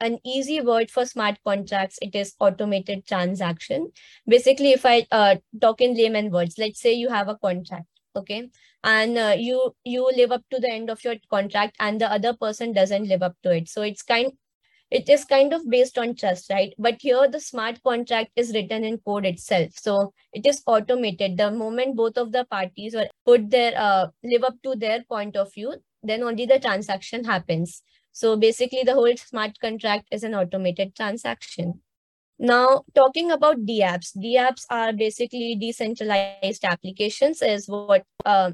an 0.00 0.18
easy 0.24 0.60
word 0.60 0.90
for 0.90 1.06
smart 1.06 1.38
contracts, 1.44 1.98
it 2.02 2.14
is 2.14 2.34
automated 2.40 3.06
transaction. 3.06 3.90
Basically, 4.26 4.72
if 4.72 4.84
I 4.84 5.06
uh, 5.10 5.36
talk 5.60 5.80
in 5.80 5.94
layman 5.96 6.30
words, 6.30 6.56
let's 6.58 6.80
say 6.80 6.92
you 6.92 7.08
have 7.08 7.28
a 7.28 7.36
contract, 7.36 7.86
okay, 8.16 8.50
and 8.82 9.18
uh, 9.18 9.34
you 9.36 9.74
you 9.84 10.10
live 10.16 10.32
up 10.32 10.42
to 10.50 10.60
the 10.60 10.70
end 10.70 10.90
of 10.90 11.02
your 11.04 11.16
contract, 11.30 11.76
and 11.80 12.00
the 12.00 12.10
other 12.10 12.34
person 12.34 12.72
doesn't 12.72 13.08
live 13.08 13.22
up 13.22 13.36
to 13.42 13.54
it. 13.56 13.68
So 13.68 13.82
it's 13.82 14.02
kind 14.02 14.32
it 14.90 15.08
is 15.08 15.24
kind 15.24 15.52
of 15.52 15.68
based 15.68 15.98
on 15.98 16.14
trust, 16.14 16.50
right? 16.50 16.72
But 16.78 16.98
here 17.00 17.26
the 17.28 17.40
smart 17.40 17.82
contract 17.82 18.30
is 18.36 18.52
written 18.54 18.84
in 18.84 18.98
code 18.98 19.26
itself. 19.26 19.72
So 19.76 20.12
it 20.32 20.46
is 20.46 20.62
automated. 20.66 21.36
The 21.36 21.50
moment 21.50 21.96
both 21.96 22.16
of 22.16 22.32
the 22.32 22.44
parties 22.44 22.94
or 22.94 23.06
put 23.24 23.50
their 23.50 23.72
uh, 23.76 24.08
live 24.22 24.44
up 24.44 24.54
to 24.62 24.76
their 24.76 25.02
point 25.04 25.36
of 25.36 25.52
view, 25.52 25.74
then 26.02 26.22
only 26.22 26.46
the 26.46 26.60
transaction 26.60 27.24
happens. 27.24 27.82
So 28.12 28.36
basically 28.36 28.84
the 28.84 28.94
whole 28.94 29.16
smart 29.16 29.58
contract 29.60 30.06
is 30.12 30.22
an 30.22 30.34
automated 30.34 30.94
transaction. 30.94 31.80
Now, 32.38 32.82
talking 32.94 33.30
about 33.30 33.64
DApps, 33.64 34.16
DApps 34.16 34.64
are 34.70 34.92
basically 34.92 35.56
decentralized 35.56 36.64
applications 36.64 37.42
is 37.42 37.66
what, 37.68 38.04
uh, 38.24 38.52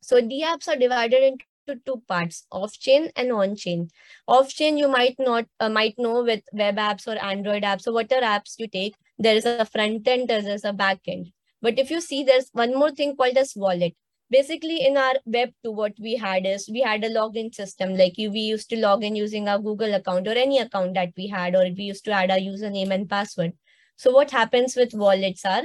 so 0.00 0.20
DApps 0.20 0.68
are 0.68 0.76
divided 0.76 1.22
into 1.22 1.44
to 1.68 1.76
two 1.86 2.02
parts 2.08 2.46
off-chain 2.50 3.10
and 3.16 3.32
on-chain. 3.32 3.88
Off-chain 4.26 4.76
you 4.76 4.88
might 4.88 5.16
not 5.18 5.46
uh, 5.60 5.68
might 5.68 5.94
know 5.98 6.22
with 6.22 6.42
web 6.52 6.76
apps 6.76 7.06
or 7.06 7.22
android 7.22 7.62
apps. 7.62 7.82
So 7.82 7.92
whatever 7.92 8.26
apps 8.26 8.54
you 8.58 8.68
take 8.68 8.94
there 9.18 9.36
is 9.36 9.44
a 9.44 9.64
front 9.64 10.06
end 10.08 10.28
there 10.28 10.38
is 10.38 10.64
a 10.64 10.72
back 10.72 11.00
end. 11.06 11.32
But 11.60 11.78
if 11.78 11.90
you 11.90 12.00
see 12.00 12.24
there's 12.24 12.48
one 12.52 12.74
more 12.74 12.90
thing 12.90 13.16
called 13.16 13.36
as 13.36 13.52
wallet 13.54 13.94
basically 14.32 14.78
in 14.86 14.96
our 14.96 15.14
web 15.26 15.50
2 15.64 15.72
what 15.80 15.92
we 16.00 16.16
had 16.16 16.46
is 16.46 16.68
we 16.72 16.80
had 16.80 17.04
a 17.04 17.10
login 17.10 17.54
system. 17.54 17.94
Like 17.96 18.16
you, 18.16 18.30
we 18.30 18.40
used 18.40 18.70
to 18.70 18.78
log 18.78 19.04
in 19.04 19.14
using 19.14 19.48
our 19.48 19.58
google 19.58 19.94
account 19.94 20.26
or 20.26 20.32
any 20.32 20.58
account 20.58 20.94
that 20.94 21.12
we 21.16 21.28
had 21.28 21.54
or 21.54 21.64
we 21.64 21.90
used 21.92 22.04
to 22.06 22.12
add 22.12 22.30
our 22.30 22.38
username 22.38 22.90
and 22.90 23.08
password. 23.08 23.52
So 23.96 24.10
what 24.10 24.30
happens 24.30 24.74
with 24.74 24.94
wallets 24.94 25.44
are 25.44 25.62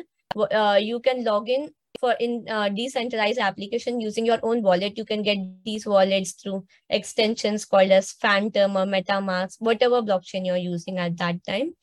uh, 0.52 0.78
you 0.80 1.00
can 1.00 1.24
log 1.24 1.50
in 1.50 1.70
for 2.00 2.12
in 2.20 2.46
uh, 2.50 2.70
decentralized 2.70 3.40
application 3.40 4.02
using 4.02 4.26
your 4.26 4.40
own 4.44 4.62
wallet. 4.62 4.98
You 4.98 5.06
can 5.06 5.24
get 5.24 5.38
these 5.66 5.86
wallets 5.86 6.34
through 6.34 6.66
extensions 6.90 7.66
called 7.66 7.92
as 7.92 8.12
phantom 8.12 8.78
or 8.78 8.86
metamask 8.86 9.56
whatever 9.60 10.02
blockchain 10.02 10.46
you're 10.46 10.66
using 10.70 10.98
at 10.98 11.18
that 11.18 11.44
time 11.46 11.74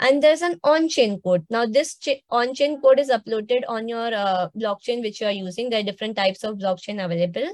and 0.00 0.22
there's 0.22 0.42
an 0.42 0.58
on-chain 0.62 1.20
code. 1.20 1.44
Now 1.50 1.66
this 1.66 1.98
on-chain 2.30 2.80
code 2.80 3.00
is 3.00 3.10
uploaded 3.10 3.62
on 3.68 3.88
your 3.88 4.14
uh, 4.14 4.48
blockchain 4.56 5.02
which 5.02 5.20
you 5.20 5.26
are 5.26 5.32
using. 5.32 5.70
There 5.70 5.80
are 5.80 5.90
different 5.90 6.16
types 6.16 6.44
of 6.44 6.58
blockchain 6.58 7.04
available. 7.04 7.48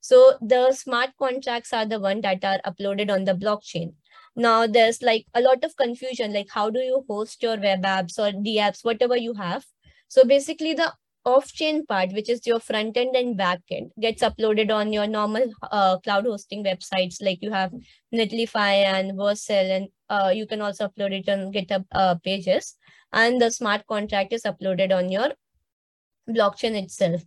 So 0.00 0.34
the 0.40 0.72
smart 0.72 1.10
contracts 1.18 1.72
are 1.72 1.84
the 1.84 1.98
one 1.98 2.20
that 2.20 2.44
are 2.44 2.60
uploaded 2.64 3.10
on 3.10 3.24
the 3.24 3.34
blockchain. 3.34 3.94
Now 4.36 4.66
there's 4.66 5.02
like 5.02 5.26
a 5.34 5.40
lot 5.40 5.64
of 5.64 5.76
confusion 5.76 6.32
like 6.32 6.46
how 6.50 6.70
do 6.70 6.78
you 6.78 7.04
host 7.08 7.42
your 7.42 7.58
web 7.58 7.82
apps 7.82 8.18
or 8.18 8.30
the 8.30 8.56
apps 8.58 8.84
whatever 8.84 9.16
you 9.16 9.34
have? 9.34 9.64
So 10.06 10.24
basically 10.24 10.74
the 10.74 10.92
off-chain 11.24 11.84
part, 11.86 12.12
which 12.12 12.28
is 12.28 12.46
your 12.46 12.60
front 12.60 12.96
end 12.96 13.14
and 13.14 13.36
back 13.36 13.60
end, 13.70 13.90
gets 14.00 14.22
uploaded 14.22 14.70
on 14.70 14.92
your 14.92 15.06
normal 15.06 15.50
uh, 15.70 15.98
cloud 15.98 16.24
hosting 16.24 16.64
websites 16.64 17.22
like 17.22 17.38
you 17.42 17.50
have 17.50 17.72
Netlify 18.14 18.84
and 18.84 19.12
Vercel, 19.12 19.70
and 19.76 19.88
uh, 20.08 20.30
you 20.34 20.46
can 20.46 20.60
also 20.60 20.88
upload 20.88 21.12
it 21.12 21.28
on 21.28 21.52
GitHub 21.52 21.84
uh, 21.92 22.14
pages. 22.16 22.76
And 23.12 23.40
the 23.40 23.50
smart 23.50 23.86
contract 23.86 24.32
is 24.32 24.42
uploaded 24.42 24.96
on 24.96 25.10
your 25.10 25.32
blockchain 26.28 26.82
itself. 26.82 27.22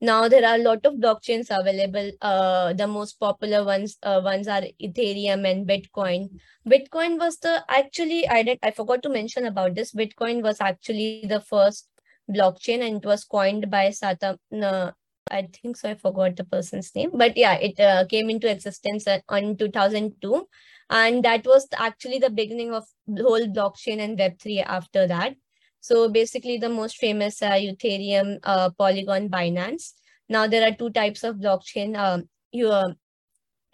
Now 0.00 0.28
there 0.28 0.44
are 0.46 0.56
a 0.56 0.62
lot 0.62 0.84
of 0.84 0.94
blockchains 0.94 1.46
available. 1.50 2.10
Uh, 2.20 2.72
the 2.72 2.86
most 2.86 3.18
popular 3.18 3.64
ones 3.64 3.96
uh, 4.02 4.20
ones 4.22 4.48
are 4.48 4.62
Ethereum 4.82 5.48
and 5.50 5.66
Bitcoin. 5.66 6.28
Bitcoin 6.68 7.18
was 7.18 7.38
the 7.38 7.64
actually 7.68 8.28
I 8.28 8.42
did 8.42 8.58
I 8.62 8.70
forgot 8.70 9.02
to 9.04 9.08
mention 9.08 9.46
about 9.46 9.74
this. 9.74 9.92
Bitcoin 9.92 10.42
was 10.42 10.60
actually 10.60 11.24
the 11.26 11.40
first 11.40 11.88
blockchain 12.30 12.86
and 12.86 12.96
it 12.96 13.06
was 13.06 13.24
coined 13.24 13.70
by 13.70 13.88
Sata. 13.88 14.36
No, 14.50 14.92
I 15.30 15.48
think 15.62 15.76
so. 15.76 15.90
I 15.90 15.94
forgot 15.94 16.36
the 16.36 16.44
person's 16.44 16.94
name, 16.94 17.10
but 17.14 17.36
yeah, 17.36 17.54
it 17.54 17.78
uh, 17.80 18.04
came 18.06 18.30
into 18.30 18.50
existence 18.50 19.06
on 19.28 19.56
2002, 19.56 20.48
and 20.90 21.24
that 21.24 21.44
was 21.46 21.66
actually 21.76 22.18
the 22.18 22.30
beginning 22.30 22.72
of 22.72 22.84
the 23.06 23.22
whole 23.22 23.46
blockchain 23.46 24.00
and 24.00 24.18
Web 24.18 24.38
three. 24.40 24.60
After 24.60 25.06
that, 25.06 25.34
so 25.80 26.08
basically, 26.08 26.58
the 26.58 26.68
most 26.68 26.96
famous 26.96 27.42
are 27.42 27.58
Ethereum, 27.58 28.38
uh, 28.42 28.70
Polygon, 28.70 29.28
Binance. 29.28 29.92
Now 30.28 30.46
there 30.46 30.66
are 30.66 30.74
two 30.74 30.90
types 30.90 31.24
of 31.24 31.36
blockchain. 31.36 31.96
Um, 31.96 32.28
you 32.52 32.68
uh, 32.68 32.94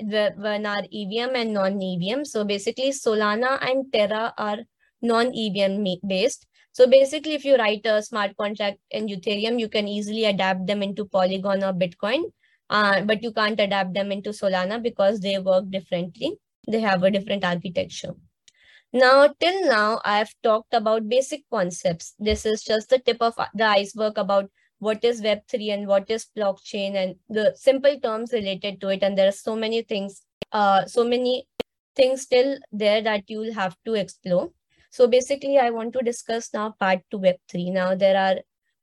one 0.01 0.67
are 0.67 0.83
EVM 0.93 1.37
and 1.37 1.53
non-EVM. 1.53 2.25
So 2.25 2.45
basically, 2.45 2.91
Solana 2.91 3.59
and 3.63 3.93
Terra 3.93 4.35
are 4.37 4.59
non-EVM 5.03 5.87
based, 6.07 6.47
so 6.73 6.87
basically, 6.87 7.35
if 7.35 7.45
you 7.45 7.57
write 7.57 7.85
a 7.85 8.03
smart 8.03 8.37
contract 8.37 8.79
in 8.91 9.09
Ethereum, 9.09 9.59
you 9.59 9.69
can 9.69 9.89
easily 9.89 10.25
adapt 10.25 10.67
them 10.67 10.83
into 10.83 11.05
Polygon 11.05 11.65
or 11.65 11.73
Bitcoin, 11.73 12.25
uh, 12.71 13.03
but 13.03 13.23
you 13.23 13.33
can't 13.33 13.59
adapt 13.59 13.93
them 13.95 14.13
into 14.13 14.31
Solana 14.31 14.83
because 14.83 15.21
they 15.21 15.39
work 15.39 15.69
differently. 15.71 16.39
They 16.69 16.81
have 16.81 17.03
a 17.03 17.11
different 17.11 17.45
architecture. 17.45 18.15
Now, 18.93 19.33
till 19.39 19.67
now, 19.67 20.01
I've 20.05 20.35
talked 20.43 20.75
about 20.75 21.09
basic 21.09 21.43
concepts. 21.51 22.15
This 22.19 22.47
is 22.47 22.63
just 22.63 22.91
the 22.91 22.99
tip 22.99 23.19
of 23.21 23.35
the 23.55 23.65
iceberg 23.65 24.19
about 24.19 24.51
what 24.79 25.05
is 25.05 25.21
Web3 25.21 25.75
and 25.75 25.87
what 25.87 26.11
is 26.11 26.27
blockchain 26.37 26.97
and 26.97 27.15
the 27.29 27.55
simple 27.57 27.99
terms 28.01 28.33
related 28.33 28.81
to 28.81 28.89
it. 28.89 29.03
And 29.03 29.17
there 29.17 29.29
are 29.29 29.33
so 29.33 29.55
many 29.55 29.83
things, 29.83 30.23
uh, 30.53 30.87
so 30.87 31.05
many 31.05 31.47
things 31.95 32.23
still 32.23 32.59
there 32.73 33.03
that 33.03 33.25
you'll 33.29 33.53
have 33.53 33.77
to 33.85 33.95
explore. 33.95 34.51
So 34.91 35.07
basically, 35.07 35.59
I 35.59 35.71
want 35.71 35.93
to 35.95 36.01
discuss 36.01 36.53
now 36.53 36.75
part 36.79 37.01
two 37.11 37.19
Web3. 37.19 37.71
Now 37.73 37.95
there 37.95 38.17
are 38.17 38.37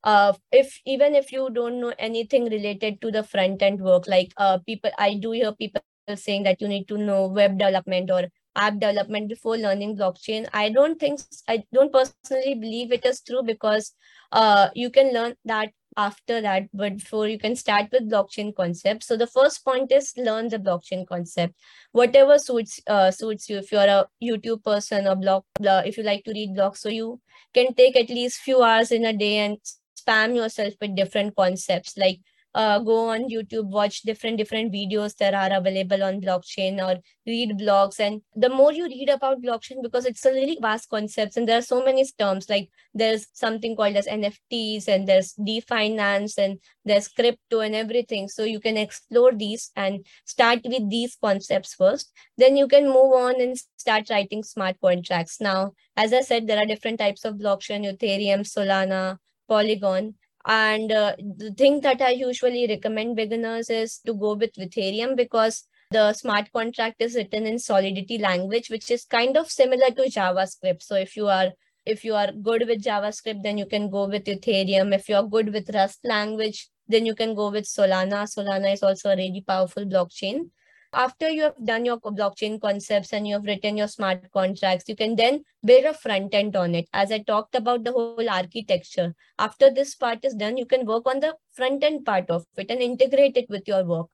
uh, 0.04 0.34
if 0.52 0.80
even 0.86 1.16
if 1.16 1.32
you 1.32 1.50
don't 1.52 1.82
know 1.82 1.94
anything 2.00 2.46
related 2.46 3.02
to 3.02 3.12
the 3.12 3.24
front 3.24 3.62
end 3.62 3.82
work, 3.82 4.08
like 4.08 4.32
uh, 4.38 4.58
people, 4.60 4.92
I 4.98 5.16
do 5.16 5.32
hear 5.32 5.52
people 5.54 5.82
saying 6.16 6.44
that 6.44 6.62
you 6.62 6.68
need 6.68 6.88
to 6.88 6.98
know 6.98 7.28
web 7.28 7.58
development 7.58 8.10
or 8.10 8.30
app 8.56 8.80
development 8.80 9.30
before 9.30 9.58
learning 9.58 9.98
blockchain. 9.98 10.48
I 10.54 10.70
don't 10.70 11.00
think, 11.00 11.20
I 11.48 11.64
don't 11.74 11.92
personally 11.92 12.56
believe 12.56 12.92
it 12.92 13.06
is 13.06 13.22
true 13.22 13.44
because 13.44 13.94
uh, 14.32 14.70
you 14.74 14.90
can 14.90 15.14
learn 15.14 15.36
that 15.46 15.72
after 15.98 16.40
that, 16.42 16.70
but 16.74 16.98
before 16.98 17.28
you 17.28 17.40
can 17.40 17.56
start 17.56 17.88
with 17.92 18.10
blockchain 18.10 18.56
concept. 18.56 19.04
So 19.04 19.18
the 19.18 19.28
first 19.28 19.66
point 19.66 19.92
is 19.92 20.14
learn 20.16 20.48
the 20.48 20.60
blockchain 20.60 21.08
concept. 21.08 21.56
Whatever 21.92 22.38
suits 22.38 22.80
uh, 22.88 23.12
suits 23.12 23.50
you. 23.50 23.58
If 23.58 23.72
you're 23.72 23.82
a 23.82 24.06
YouTube 24.24 24.64
person 24.64 25.08
or 25.08 25.16
blog, 25.16 25.44
if 25.60 25.98
you 25.98 26.04
like 26.04 26.24
to 26.26 26.32
read 26.32 26.56
blogs, 26.56 26.78
so 26.78 26.90
you 26.90 27.20
can 27.54 27.74
take 27.74 27.98
at 27.98 28.10
least 28.10 28.40
few 28.40 28.62
hours 28.62 28.92
in 28.92 29.06
a 29.06 29.14
day 29.14 29.38
and 29.40 29.58
spam 30.00 30.36
yourself 30.36 30.74
with 30.80 30.96
different 30.96 31.36
concepts 31.36 31.98
like 31.98 32.20
uh, 32.56 32.80
go 32.80 33.10
on 33.10 33.30
YouTube, 33.30 33.70
watch 33.70 34.02
different 34.02 34.38
different 34.38 34.74
videos 34.74 35.16
that 35.18 35.34
are 35.34 35.56
available 35.58 36.04
on 36.04 36.22
blockchain, 36.22 36.80
or 36.82 37.00
read 37.26 37.52
blogs. 37.60 38.00
And 38.00 38.22
the 38.36 38.50
more 38.50 38.74
you 38.74 38.86
read 38.86 39.10
about 39.10 39.42
blockchain, 39.42 39.84
because 39.84 40.06
it's 40.06 40.26
a 40.26 40.32
really 40.32 40.58
vast 40.62 40.90
concept, 40.90 41.38
and 41.38 41.48
there 41.48 41.60
are 41.60 41.70
so 41.74 41.84
many 41.84 42.06
terms. 42.18 42.50
Like 42.50 42.70
there's 42.94 43.28
something 43.34 43.76
called 43.76 43.96
as 43.96 44.08
NFTs, 44.08 44.88
and 44.88 45.08
there's 45.08 45.34
DeFinance, 45.36 46.38
and 46.38 46.60
there's 46.86 47.08
crypto, 47.08 47.60
and 47.60 47.76
everything. 47.76 48.28
So 48.28 48.44
you 48.44 48.60
can 48.60 48.78
explore 48.78 49.34
these 49.34 49.72
and 49.76 50.06
start 50.26 50.62
with 50.64 50.90
these 50.90 51.18
concepts 51.24 51.76
first. 51.76 52.12
Then 52.38 52.58
you 52.58 52.68
can 52.68 52.86
move 52.86 53.14
on 53.14 53.42
and 53.42 53.58
start 53.78 54.10
writing 54.10 54.44
smart 54.44 54.78
contracts. 54.82 55.40
Now, 55.40 55.74
as 55.96 56.14
I 56.14 56.22
said, 56.22 56.48
there 56.48 56.58
are 56.58 56.66
different 56.66 57.00
types 57.00 57.26
of 57.26 57.36
blockchain: 57.36 57.86
Ethereum, 57.86 58.42
Solana, 58.42 59.18
Polygon 59.48 60.16
and 60.48 60.92
uh, 60.92 61.16
the 61.20 61.52
thing 61.52 61.82
that 61.82 62.02
I 62.02 62.12
usually 62.12 62.68
recommend 62.68 63.18
beginners 63.18 63.70
is 63.70 64.00
to 64.06 64.14
go 64.14 64.34
with 64.34 64.54
Ethereum 64.54 65.18
because 65.18 65.68
the 65.92 66.14
smart 66.14 66.52
contract 66.54 67.02
is 67.02 67.16
written 67.16 67.46
in 67.46 67.60
Solidity 67.60 68.18
language, 68.18 68.70
which 68.70 68.90
is 68.90 69.04
kind 69.04 69.36
of 69.38 69.52
similar 69.52 69.90
to 69.92 70.04
JavaScript. 70.04 70.84
So 70.84 70.96
if 70.96 71.18
you 71.18 71.28
are 71.28 71.52
if 71.86 72.04
you 72.04 72.16
are 72.16 72.32
good 72.32 72.66
with 72.68 72.84
JavaScript, 72.84 73.44
then 73.44 73.58
you 73.58 73.66
can 73.66 73.90
go 73.90 74.08
with 74.08 74.26
Ethereum. 74.26 74.94
If 74.94 75.08
you're 75.08 75.24
good 75.24 75.54
with 75.54 75.70
Rust 75.74 76.00
language, 76.04 76.70
then 76.88 77.06
you 77.06 77.16
can 77.16 77.34
go 77.36 77.50
with 77.50 77.66
Solana. 77.66 78.24
Solana 78.24 78.74
is 78.74 78.84
also 78.84 79.12
a 79.12 79.16
really 79.16 79.44
powerful 79.46 79.86
blockchain. 79.86 80.50
After 80.94 81.30
you 81.30 81.44
have 81.44 81.66
done 81.66 81.86
your 81.86 82.00
blockchain 82.00 82.62
concepts 82.62 83.14
and 83.14 83.28
you 83.28 83.36
have 83.36 83.44
written 83.44 83.78
your 83.78 83.88
smart 83.88 84.32
contracts, 84.32 84.88
you 84.88 84.96
can 84.96 85.16
then 85.16 85.44
build 85.64 85.86
a 85.86 85.94
front 85.94 86.34
end 86.34 86.56
on 86.56 86.76
it. 86.76 86.88
As 86.94 87.12
I 87.12 87.20
talked 87.20 87.56
about 87.56 87.84
the 87.84 87.92
whole 87.92 88.30
architecture, 88.30 89.14
after 89.38 89.70
this 89.70 89.96
part 89.96 90.24
is 90.24 90.34
done, 90.34 90.58
you 90.58 90.66
can 90.66 90.86
work 90.86 91.06
on 91.06 91.20
the 91.20 91.36
front 91.54 91.84
end 91.84 92.06
part 92.06 92.30
of 92.30 92.46
it 92.56 92.72
and 92.72 92.82
integrate 92.82 93.38
it 93.38 93.50
with 93.50 93.68
your 93.68 93.84
work. 93.84 94.08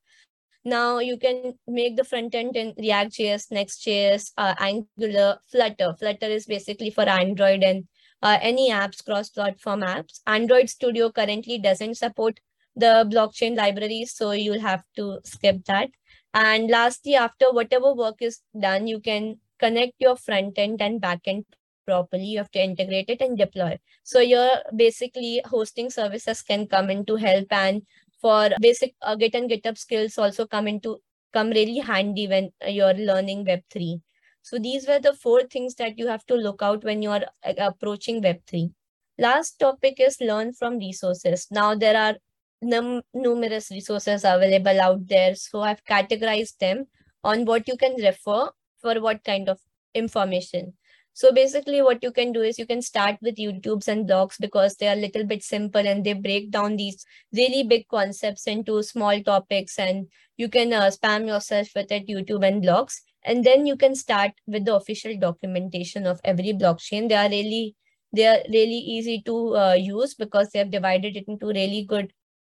Now 0.65 0.99
you 0.99 1.17
can 1.17 1.53
make 1.67 1.97
the 1.97 2.05
front 2.05 2.33
end 2.33 2.55
in 2.55 2.73
React.js, 2.77 3.51
Next.js, 3.51 4.31
uh, 4.37 4.55
Angular, 4.59 5.37
Flutter. 5.51 5.93
Flutter 5.99 6.27
is 6.27 6.45
basically 6.45 6.89
for 6.89 7.03
Android 7.03 7.63
and 7.63 7.85
uh, 8.21 8.39
any 8.41 8.71
apps, 8.71 9.03
cross-platform 9.03 9.81
apps. 9.81 10.21
Android 10.25 10.69
Studio 10.69 11.11
currently 11.11 11.59
doesn't 11.59 11.95
support 11.95 12.39
the 12.75 13.07
blockchain 13.11 13.57
libraries, 13.57 14.13
so 14.15 14.31
you'll 14.31 14.61
have 14.61 14.83
to 14.95 15.19
skip 15.25 15.65
that. 15.65 15.89
And 16.33 16.69
lastly, 16.69 17.15
after 17.15 17.51
whatever 17.51 17.93
work 17.93 18.15
is 18.21 18.39
done, 18.59 18.87
you 18.87 18.99
can 18.99 19.39
connect 19.59 19.93
your 19.99 20.15
front 20.15 20.57
end 20.57 20.81
and 20.81 20.99
back 20.99 21.21
end 21.25 21.45
properly. 21.85 22.23
You 22.23 22.39
have 22.39 22.51
to 22.51 22.63
integrate 22.63 23.09
it 23.09 23.21
and 23.21 23.37
deploy. 23.37 23.79
So 24.03 24.19
your 24.19 24.49
basically 24.75 25.41
hosting 25.45 25.89
services 25.89 26.41
can 26.41 26.67
come 26.67 26.89
into 26.89 27.15
help 27.15 27.51
and 27.51 27.83
for 28.21 28.49
basic 28.59 28.95
uh, 29.01 29.15
Git 29.15 29.35
and 29.35 29.49
GitHub 29.49 29.77
skills 29.77 30.17
also 30.17 30.47
come 30.47 30.67
into 30.67 30.99
come 31.33 31.49
really 31.49 31.79
handy 31.79 32.27
when 32.27 32.51
you're 32.67 32.93
learning 32.93 33.45
Web3. 33.45 34.01
So 34.41 34.59
these 34.59 34.87
were 34.87 34.99
the 34.99 35.13
four 35.13 35.43
things 35.43 35.75
that 35.75 35.97
you 35.97 36.07
have 36.07 36.25
to 36.27 36.35
look 36.35 36.61
out 36.61 36.83
when 36.83 37.01
you're 37.01 37.25
uh, 37.45 37.53
approaching 37.57 38.21
Web3. 38.21 38.71
Last 39.17 39.59
topic 39.59 39.99
is 39.99 40.17
learn 40.19 40.53
from 40.53 40.77
resources. 40.77 41.47
Now 41.51 41.75
there 41.75 41.97
are 41.97 42.15
num- 42.63 43.03
numerous 43.13 43.69
resources 43.71 44.23
available 44.23 44.81
out 44.81 45.07
there. 45.07 45.35
So 45.35 45.61
I've 45.61 45.83
categorized 45.85 46.57
them 46.57 46.85
on 47.23 47.45
what 47.45 47.67
you 47.67 47.77
can 47.77 47.95
refer 48.01 48.49
for 48.81 48.99
what 49.01 49.23
kind 49.23 49.49
of 49.49 49.59
information. 49.93 50.73
So 51.15 51.31
basically 51.31 51.81
what 51.83 52.01
you 52.01 52.11
can 52.11 52.31
do 52.31 52.41
is 52.41 52.57
you 52.57 52.65
can 52.65 52.81
start 52.81 53.17
with 53.21 53.35
YouTubes 53.35 53.87
and 53.87 54.09
blogs 54.09 54.35
because 54.39 54.75
they 54.75 54.87
are 54.87 54.93
a 54.93 55.01
little 55.01 55.23
bit 55.23 55.43
simple 55.43 55.87
and 55.87 56.03
they 56.03 56.13
break 56.13 56.49
down 56.49 56.75
these 56.75 57.05
really 57.31 57.63
big 57.63 57.87
concepts 57.87 58.47
into 58.47 58.81
small 58.81 59.21
topics 59.21 59.77
and 59.77 60.07
you 60.37 60.49
can 60.49 60.73
uh, 60.73 60.89
spam 60.89 61.27
yourself 61.27 61.67
with 61.75 61.91
it 61.91 62.07
YouTube 62.07 62.45
and 62.45 62.63
blogs. 62.63 62.95
And 63.25 63.43
then 63.43 63.67
you 63.67 63.77
can 63.77 63.93
start 63.95 64.31
with 64.47 64.65
the 64.65 64.75
official 64.75 65.15
documentation 65.17 66.07
of 66.07 66.19
every 66.23 66.51
blockchain. 66.51 67.09
They 67.09 67.15
are 67.15 67.29
really 67.29 67.75
they 68.11 68.27
are 68.27 68.39
really 68.49 68.77
easy 68.77 69.21
to 69.25 69.55
uh, 69.55 69.73
use 69.73 70.13
because 70.13 70.49
they 70.49 70.59
have 70.59 70.69
divided 70.69 71.15
it 71.15 71.25
into 71.27 71.47
really 71.47 71.83
good 71.83 72.13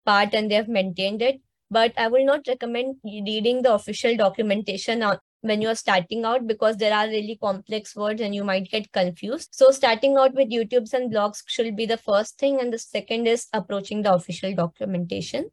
part 0.07 0.33
and 0.33 0.49
they 0.49 0.55
have 0.55 0.67
maintained 0.79 1.21
it. 1.21 1.41
But 1.69 1.93
I 1.97 2.07
will 2.07 2.25
not 2.25 2.47
recommend 2.47 2.95
reading 3.03 3.61
the 3.61 3.73
official 3.73 4.15
documentation 4.15 5.03
on, 5.03 5.17
when 5.41 5.61
you're 5.61 5.75
starting 5.75 6.23
out 6.25 6.47
because 6.47 6.77
there 6.77 6.93
are 6.93 7.07
really 7.07 7.37
complex 7.41 7.95
words 7.95 8.21
and 8.21 8.33
you 8.33 8.43
might 8.43 8.71
get 8.71 8.91
confused. 8.93 9.49
So 9.51 9.71
starting 9.71 10.15
out 10.17 10.33
with 10.33 10.49
YouTubes 10.49 10.93
and 10.93 11.13
blogs 11.13 11.43
should 11.45 11.75
be 11.75 11.85
the 11.85 11.97
first 11.97 12.39
thing. 12.39 12.61
And 12.61 12.71
the 12.73 12.79
second 12.79 13.27
is 13.27 13.47
approaching 13.53 14.01
the 14.01 14.13
official 14.13 14.55
documentation. 14.55 15.49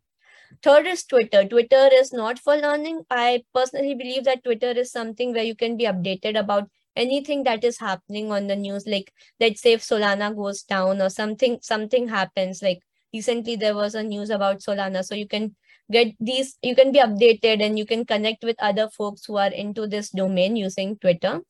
Third 0.62 0.86
is 0.86 1.04
Twitter. 1.04 1.44
Twitter 1.44 1.88
is 1.92 2.12
not 2.12 2.38
for 2.38 2.56
learning. 2.56 3.02
I 3.10 3.42
personally 3.52 3.94
believe 3.94 4.24
that 4.24 4.44
Twitter 4.44 4.70
is 4.70 4.92
something 4.92 5.32
where 5.34 5.42
you 5.42 5.56
can 5.56 5.76
be 5.76 5.84
updated 5.84 6.38
about 6.38 6.70
anything 6.96 7.42
that 7.42 7.64
is 7.64 7.78
happening 7.78 8.30
on 8.30 8.46
the 8.46 8.54
news. 8.54 8.86
Like 8.86 9.12
let's 9.40 9.60
say 9.60 9.72
if 9.72 9.82
Solana 9.82 10.34
goes 10.34 10.62
down 10.62 11.02
or 11.02 11.10
something, 11.10 11.58
something 11.60 12.06
happens 12.08 12.62
like 12.62 12.78
recently 13.14 13.56
there 13.56 13.74
was 13.74 13.94
a 13.94 14.02
news 14.02 14.30
about 14.30 14.58
solana. 14.58 15.04
So 15.04 15.14
you 15.14 15.28
can 15.28 15.54
get 15.90 16.14
these 16.20 16.58
you 16.62 16.74
can 16.74 16.92
be 16.92 16.98
updated 16.98 17.64
and 17.64 17.78
you 17.78 17.86
can 17.86 18.04
connect 18.04 18.42
with 18.42 18.56
other 18.58 18.88
folks 18.88 19.24
who 19.26 19.36
are 19.36 19.52
into 19.52 19.86
this 19.86 20.10
domain 20.10 20.56
using 20.56 20.96
twitter. 20.98 21.40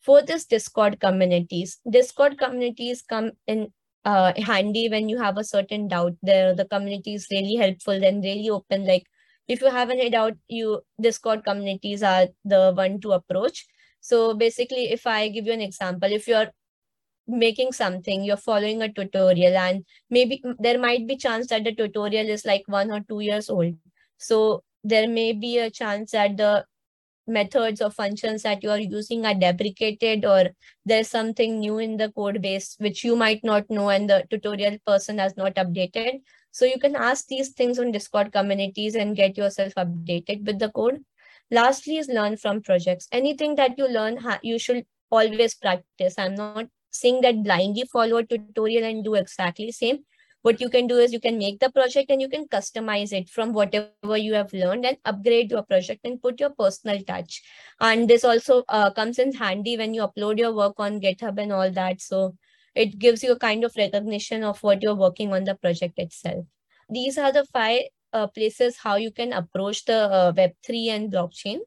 Fourth 0.00 0.30
is 0.30 0.44
discord 0.44 1.00
communities 1.00 1.78
discord 1.90 2.38
communities 2.38 3.02
come 3.02 3.32
in 3.46 3.72
uh, 4.04 4.32
handy 4.36 4.88
when 4.88 5.08
you 5.08 5.18
have 5.18 5.36
a 5.36 5.44
certain 5.44 5.88
doubt. 5.88 6.12
There 6.22 6.54
the 6.54 6.66
community 6.66 7.14
is 7.14 7.26
really 7.30 7.56
helpful 7.56 8.04
and 8.10 8.22
really 8.22 8.50
open. 8.50 8.86
Like 8.86 9.04
if 9.48 9.60
you 9.62 9.70
have 9.70 9.90
any 9.90 10.10
doubt 10.10 10.36
you 10.48 10.82
discord 11.00 11.44
communities 11.44 12.02
are 12.02 12.28
the 12.44 12.72
one 12.74 13.00
to 13.00 13.12
approach. 13.12 13.66
So 14.00 14.34
basically 14.34 14.90
if 14.92 15.06
i 15.06 15.28
give 15.28 15.46
you 15.46 15.52
an 15.52 15.60
example 15.60 16.12
if 16.12 16.28
you're 16.28 16.50
making 17.28 17.72
something 17.72 18.24
you're 18.24 18.36
following 18.36 18.82
a 18.82 18.92
tutorial 18.92 19.56
and 19.56 19.84
maybe 20.10 20.42
there 20.58 20.78
might 20.78 21.06
be 21.06 21.16
chance 21.16 21.46
that 21.48 21.64
the 21.64 21.74
tutorial 21.74 22.28
is 22.28 22.44
like 22.46 22.64
one 22.66 22.90
or 22.90 23.00
two 23.00 23.20
years 23.20 23.50
old. 23.50 23.74
So 24.16 24.64
there 24.82 25.06
may 25.06 25.32
be 25.32 25.58
a 25.58 25.70
chance 25.70 26.12
that 26.12 26.36
the 26.36 26.64
methods 27.26 27.82
or 27.82 27.90
functions 27.90 28.42
that 28.42 28.62
you 28.62 28.70
are 28.70 28.80
using 28.80 29.26
are 29.26 29.34
deprecated 29.34 30.24
or 30.24 30.48
there's 30.86 31.08
something 31.08 31.60
new 31.60 31.78
in 31.78 31.98
the 31.98 32.10
code 32.12 32.40
base 32.40 32.74
which 32.78 33.04
you 33.04 33.14
might 33.14 33.44
not 33.44 33.68
know 33.68 33.90
and 33.90 34.08
the 34.08 34.24
tutorial 34.30 34.78
person 34.86 35.18
has 35.18 35.36
not 35.36 35.54
updated. 35.56 36.22
So 36.50 36.64
you 36.64 36.78
can 36.78 36.96
ask 36.96 37.26
these 37.26 37.50
things 37.50 37.78
on 37.78 37.92
discord 37.92 38.32
communities 38.32 38.94
and 38.94 39.14
get 39.14 39.36
yourself 39.36 39.74
updated 39.74 40.46
with 40.46 40.58
the 40.58 40.70
code. 40.70 41.04
Lastly 41.50 41.98
is 41.98 42.08
learn 42.08 42.36
from 42.36 42.62
projects. 42.62 43.08
Anything 43.12 43.54
that 43.56 43.78
you 43.78 43.86
learn 43.86 44.18
you 44.42 44.58
should 44.58 44.86
always 45.10 45.54
practice. 45.54 46.14
I'm 46.18 46.34
not 46.34 46.66
saying 46.90 47.20
that 47.22 47.42
blindly 47.42 47.84
follow 47.92 48.18
a 48.18 48.24
tutorial 48.24 48.84
and 48.84 49.04
do 49.04 49.14
exactly 49.14 49.70
same. 49.72 50.04
What 50.42 50.60
you 50.60 50.70
can 50.70 50.86
do 50.86 50.98
is 50.98 51.12
you 51.12 51.20
can 51.20 51.36
make 51.36 51.58
the 51.58 51.70
project 51.70 52.10
and 52.10 52.20
you 52.20 52.28
can 52.28 52.46
customize 52.46 53.12
it 53.12 53.28
from 53.28 53.52
whatever 53.52 54.16
you 54.16 54.34
have 54.34 54.52
learned 54.52 54.86
and 54.86 54.96
upgrade 55.04 55.50
your 55.50 55.62
project 55.62 56.00
and 56.04 56.22
put 56.22 56.38
your 56.38 56.50
personal 56.50 57.02
touch. 57.02 57.42
And 57.80 58.08
this 58.08 58.24
also 58.24 58.62
uh, 58.68 58.92
comes 58.92 59.18
in 59.18 59.32
handy 59.32 59.76
when 59.76 59.94
you 59.94 60.06
upload 60.06 60.38
your 60.38 60.54
work 60.54 60.74
on 60.78 61.00
github 61.00 61.42
and 61.42 61.52
all 61.52 61.70
that. 61.72 62.00
So 62.00 62.36
it 62.74 62.98
gives 62.98 63.24
you 63.24 63.32
a 63.32 63.38
kind 63.38 63.64
of 63.64 63.74
recognition 63.76 64.44
of 64.44 64.62
what 64.62 64.80
you're 64.80 64.94
working 64.94 65.32
on 65.32 65.44
the 65.44 65.56
project 65.56 65.98
itself. 65.98 66.46
These 66.88 67.18
are 67.18 67.32
the 67.32 67.44
five 67.44 67.82
uh, 68.12 68.28
places 68.28 68.78
how 68.78 68.96
you 68.96 69.10
can 69.10 69.32
approach 69.32 69.84
the 69.84 69.98
uh, 69.98 70.32
web3 70.32 70.88
and 70.90 71.12
blockchain 71.12 71.58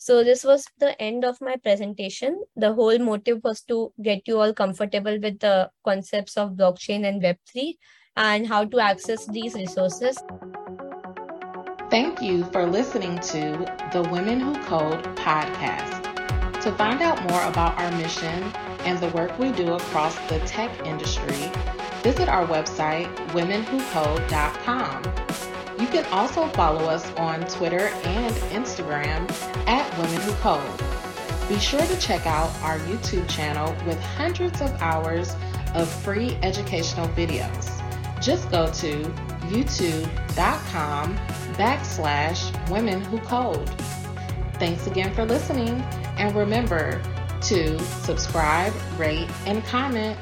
so 0.00 0.24
this 0.24 0.44
was 0.44 0.64
the 0.78 0.98
end 1.00 1.26
of 1.26 1.38
my 1.42 1.56
presentation. 1.56 2.40
The 2.56 2.72
whole 2.72 2.98
motive 2.98 3.40
was 3.44 3.60
to 3.68 3.92
get 4.02 4.26
you 4.26 4.40
all 4.40 4.54
comfortable 4.54 5.18
with 5.20 5.40
the 5.40 5.70
concepts 5.84 6.38
of 6.38 6.52
blockchain 6.52 7.06
and 7.06 7.20
Web3 7.22 7.76
and 8.16 8.46
how 8.46 8.64
to 8.64 8.80
access 8.80 9.26
these 9.26 9.52
resources. 9.52 10.16
Thank 11.90 12.22
you 12.22 12.44
for 12.46 12.64
listening 12.64 13.18
to 13.18 13.68
the 13.92 14.08
Women 14.10 14.40
Who 14.40 14.54
Code 14.62 15.04
podcast. 15.16 16.00
To 16.62 16.72
find 16.72 17.02
out 17.02 17.20
more 17.28 17.42
about 17.42 17.78
our 17.78 17.92
mission 17.98 18.42
and 18.88 18.98
the 19.00 19.10
work 19.10 19.38
we 19.38 19.52
do 19.52 19.74
across 19.74 20.16
the 20.30 20.38
tech 20.46 20.70
industry, 20.86 21.52
visit 22.02 22.26
our 22.26 22.46
website, 22.46 23.14
womenwhocode.com. 23.32 25.19
You 25.90 26.02
can 26.02 26.12
also 26.12 26.46
follow 26.50 26.84
us 26.84 27.04
on 27.16 27.40
Twitter 27.48 27.88
and 28.04 28.32
Instagram 28.52 29.28
at 29.66 29.98
Women 29.98 30.20
Who 30.20 30.32
Code. 30.34 30.80
Be 31.48 31.58
sure 31.58 31.80
to 31.80 31.98
check 31.98 32.28
out 32.28 32.48
our 32.62 32.78
YouTube 32.78 33.28
channel 33.28 33.74
with 33.84 34.00
hundreds 34.00 34.60
of 34.60 34.70
hours 34.80 35.34
of 35.74 35.88
free 35.88 36.38
educational 36.44 37.08
videos. 37.08 37.76
Just 38.22 38.48
go 38.52 38.70
to 38.70 39.02
youtube.com 39.50 41.16
backslash 41.54 42.70
women 42.70 43.00
who 43.06 43.18
code. 43.22 43.68
Thanks 44.60 44.86
again 44.86 45.12
for 45.12 45.24
listening 45.24 45.80
and 46.18 46.32
remember 46.36 47.02
to 47.42 47.80
subscribe, 47.80 48.72
rate, 48.96 49.28
and 49.44 49.64
comment 49.64 50.16